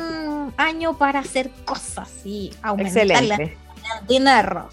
año 0.55 0.97
para 0.97 1.19
hacer 1.19 1.51
cosas 1.65 2.09
y 2.23 2.53
aumentar 2.61 3.03
Excelente. 3.03 3.57
la 3.83 4.01
dinero. 4.07 4.69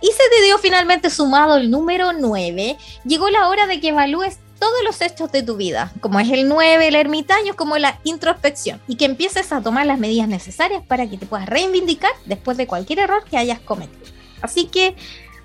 Y 0.00 0.06
se 0.06 0.22
te 0.34 0.46
dio 0.46 0.56
finalmente 0.56 1.10
sumado 1.10 1.58
el 1.58 1.70
número 1.70 2.14
9. 2.14 2.78
Llegó 3.04 3.28
la 3.28 3.46
hora 3.50 3.66
de 3.66 3.78
que 3.78 3.88
evalúes 3.88 4.38
todos 4.58 4.82
los 4.82 5.02
hechos 5.02 5.30
de 5.30 5.42
tu 5.42 5.56
vida, 5.58 5.92
como 6.00 6.18
es 6.20 6.30
el 6.30 6.48
9, 6.48 6.88
el 6.88 6.94
ermitaño, 6.94 7.54
como 7.54 7.76
la 7.76 8.00
introspección, 8.02 8.80
y 8.88 8.96
que 8.96 9.04
empieces 9.04 9.52
a 9.52 9.60
tomar 9.60 9.84
las 9.84 9.98
medidas 9.98 10.26
necesarias 10.26 10.82
para 10.88 11.06
que 11.06 11.18
te 11.18 11.26
puedas 11.26 11.46
reivindicar 11.46 12.12
después 12.24 12.56
de 12.56 12.66
cualquier 12.66 13.00
error 13.00 13.24
que 13.28 13.36
hayas 13.36 13.60
cometido. 13.60 14.06
Así 14.42 14.66
que 14.66 14.94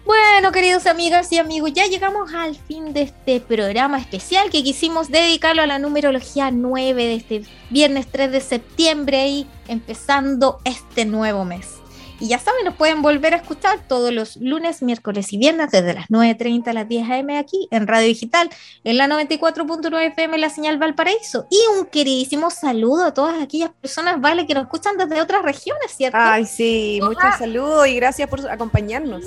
bueno, 0.05 0.51
queridos 0.51 0.87
amigas 0.87 1.31
y 1.31 1.37
amigos, 1.37 1.71
ya 1.73 1.85
llegamos 1.85 2.33
al 2.33 2.55
fin 2.55 2.93
de 2.93 3.03
este 3.03 3.39
programa 3.39 3.99
especial 3.99 4.49
que 4.49 4.63
quisimos 4.63 5.09
dedicarlo 5.09 5.61
a 5.61 5.67
la 5.67 5.79
numerología 5.79 6.51
9 6.51 7.05
de 7.05 7.15
este 7.15 7.43
viernes 7.69 8.07
3 8.11 8.31
de 8.31 8.41
septiembre 8.41 9.27
y 9.27 9.47
empezando 9.67 10.59
este 10.65 11.05
nuevo 11.05 11.45
mes. 11.45 11.81
Y 12.21 12.27
ya 12.27 12.37
saben, 12.37 12.63
nos 12.65 12.75
pueden 12.75 13.01
volver 13.01 13.33
a 13.33 13.37
escuchar 13.37 13.79
todos 13.87 14.13
los 14.13 14.37
lunes, 14.37 14.83
miércoles 14.83 15.33
y 15.33 15.39
viernes 15.39 15.71
desde 15.71 15.95
las 15.95 16.07
9.30 16.09 16.67
a 16.67 16.73
las 16.73 16.87
10 16.87 17.09
a.m. 17.09 17.35
aquí 17.39 17.67
en 17.71 17.87
Radio 17.87 18.07
Digital, 18.07 18.47
en 18.83 18.97
la 18.97 19.07
94.9 19.07 20.11
FM, 20.11 20.37
la 20.37 20.51
señal 20.51 20.77
Valparaíso. 20.77 21.47
Y 21.49 21.57
un 21.75 21.87
queridísimo 21.87 22.51
saludo 22.51 23.05
a 23.05 23.13
todas 23.15 23.41
aquellas 23.41 23.71
personas, 23.71 24.21
vale, 24.21 24.45
que 24.45 24.53
nos 24.53 24.65
escuchan 24.65 24.97
desde 24.97 25.19
otras 25.19 25.41
regiones, 25.41 25.91
¿cierto? 25.97 26.19
Ay, 26.19 26.45
sí, 26.45 26.99
muchos 27.01 27.39
saludos 27.39 27.87
y 27.87 27.95
gracias 27.95 28.29
por 28.29 28.47
acompañarnos. 28.51 29.23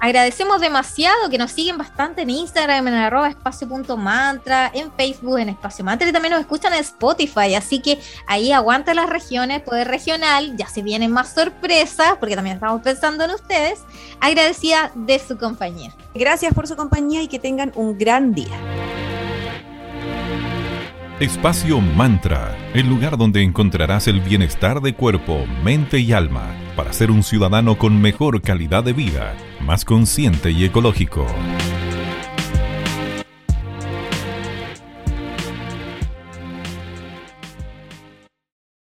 Agradecemos 0.00 0.62
demasiado 0.62 1.28
que 1.28 1.36
nos 1.36 1.52
siguen 1.52 1.76
bastante 1.76 2.22
en 2.22 2.30
Instagram, 2.30 2.88
en 2.88 2.94
arroba 2.94 3.28
espacio.mantra, 3.28 4.70
en 4.72 4.90
Facebook, 4.92 5.38
en 5.38 5.50
espacio 5.50 5.84
mantra 5.84 6.08
y 6.08 6.12
también 6.12 6.32
nos 6.32 6.40
escuchan 6.40 6.72
en 6.72 6.80
Spotify. 6.80 7.54
Así 7.54 7.80
que 7.80 8.00
ahí 8.26 8.50
aguanta 8.50 8.94
las 8.94 9.10
regiones, 9.10 9.60
poder 9.60 9.88
regional. 9.88 10.56
Ya 10.56 10.66
se 10.68 10.82
vienen 10.82 11.12
más 11.12 11.34
sorpresas 11.34 12.14
porque 12.18 12.34
también 12.34 12.56
estamos 12.56 12.80
pensando 12.80 13.24
en 13.24 13.32
ustedes. 13.32 13.80
Agradecida 14.20 14.90
de 14.94 15.18
su 15.18 15.36
compañía. 15.36 15.94
Gracias 16.14 16.54
por 16.54 16.66
su 16.66 16.76
compañía 16.76 17.22
y 17.22 17.28
que 17.28 17.38
tengan 17.38 17.70
un 17.74 17.98
gran 17.98 18.32
día. 18.32 18.56
Espacio 21.20 21.82
Mantra, 21.82 22.56
el 22.72 22.88
lugar 22.88 23.18
donde 23.18 23.42
encontrarás 23.42 24.08
el 24.08 24.20
bienestar 24.20 24.80
de 24.80 24.94
cuerpo, 24.94 25.44
mente 25.62 25.98
y 25.98 26.14
alma 26.14 26.54
para 26.74 26.94
ser 26.94 27.10
un 27.10 27.22
ciudadano 27.22 27.76
con 27.76 28.00
mejor 28.00 28.40
calidad 28.40 28.82
de 28.82 28.94
vida, 28.94 29.34
más 29.60 29.84
consciente 29.84 30.50
y 30.50 30.64
ecológico. 30.64 31.26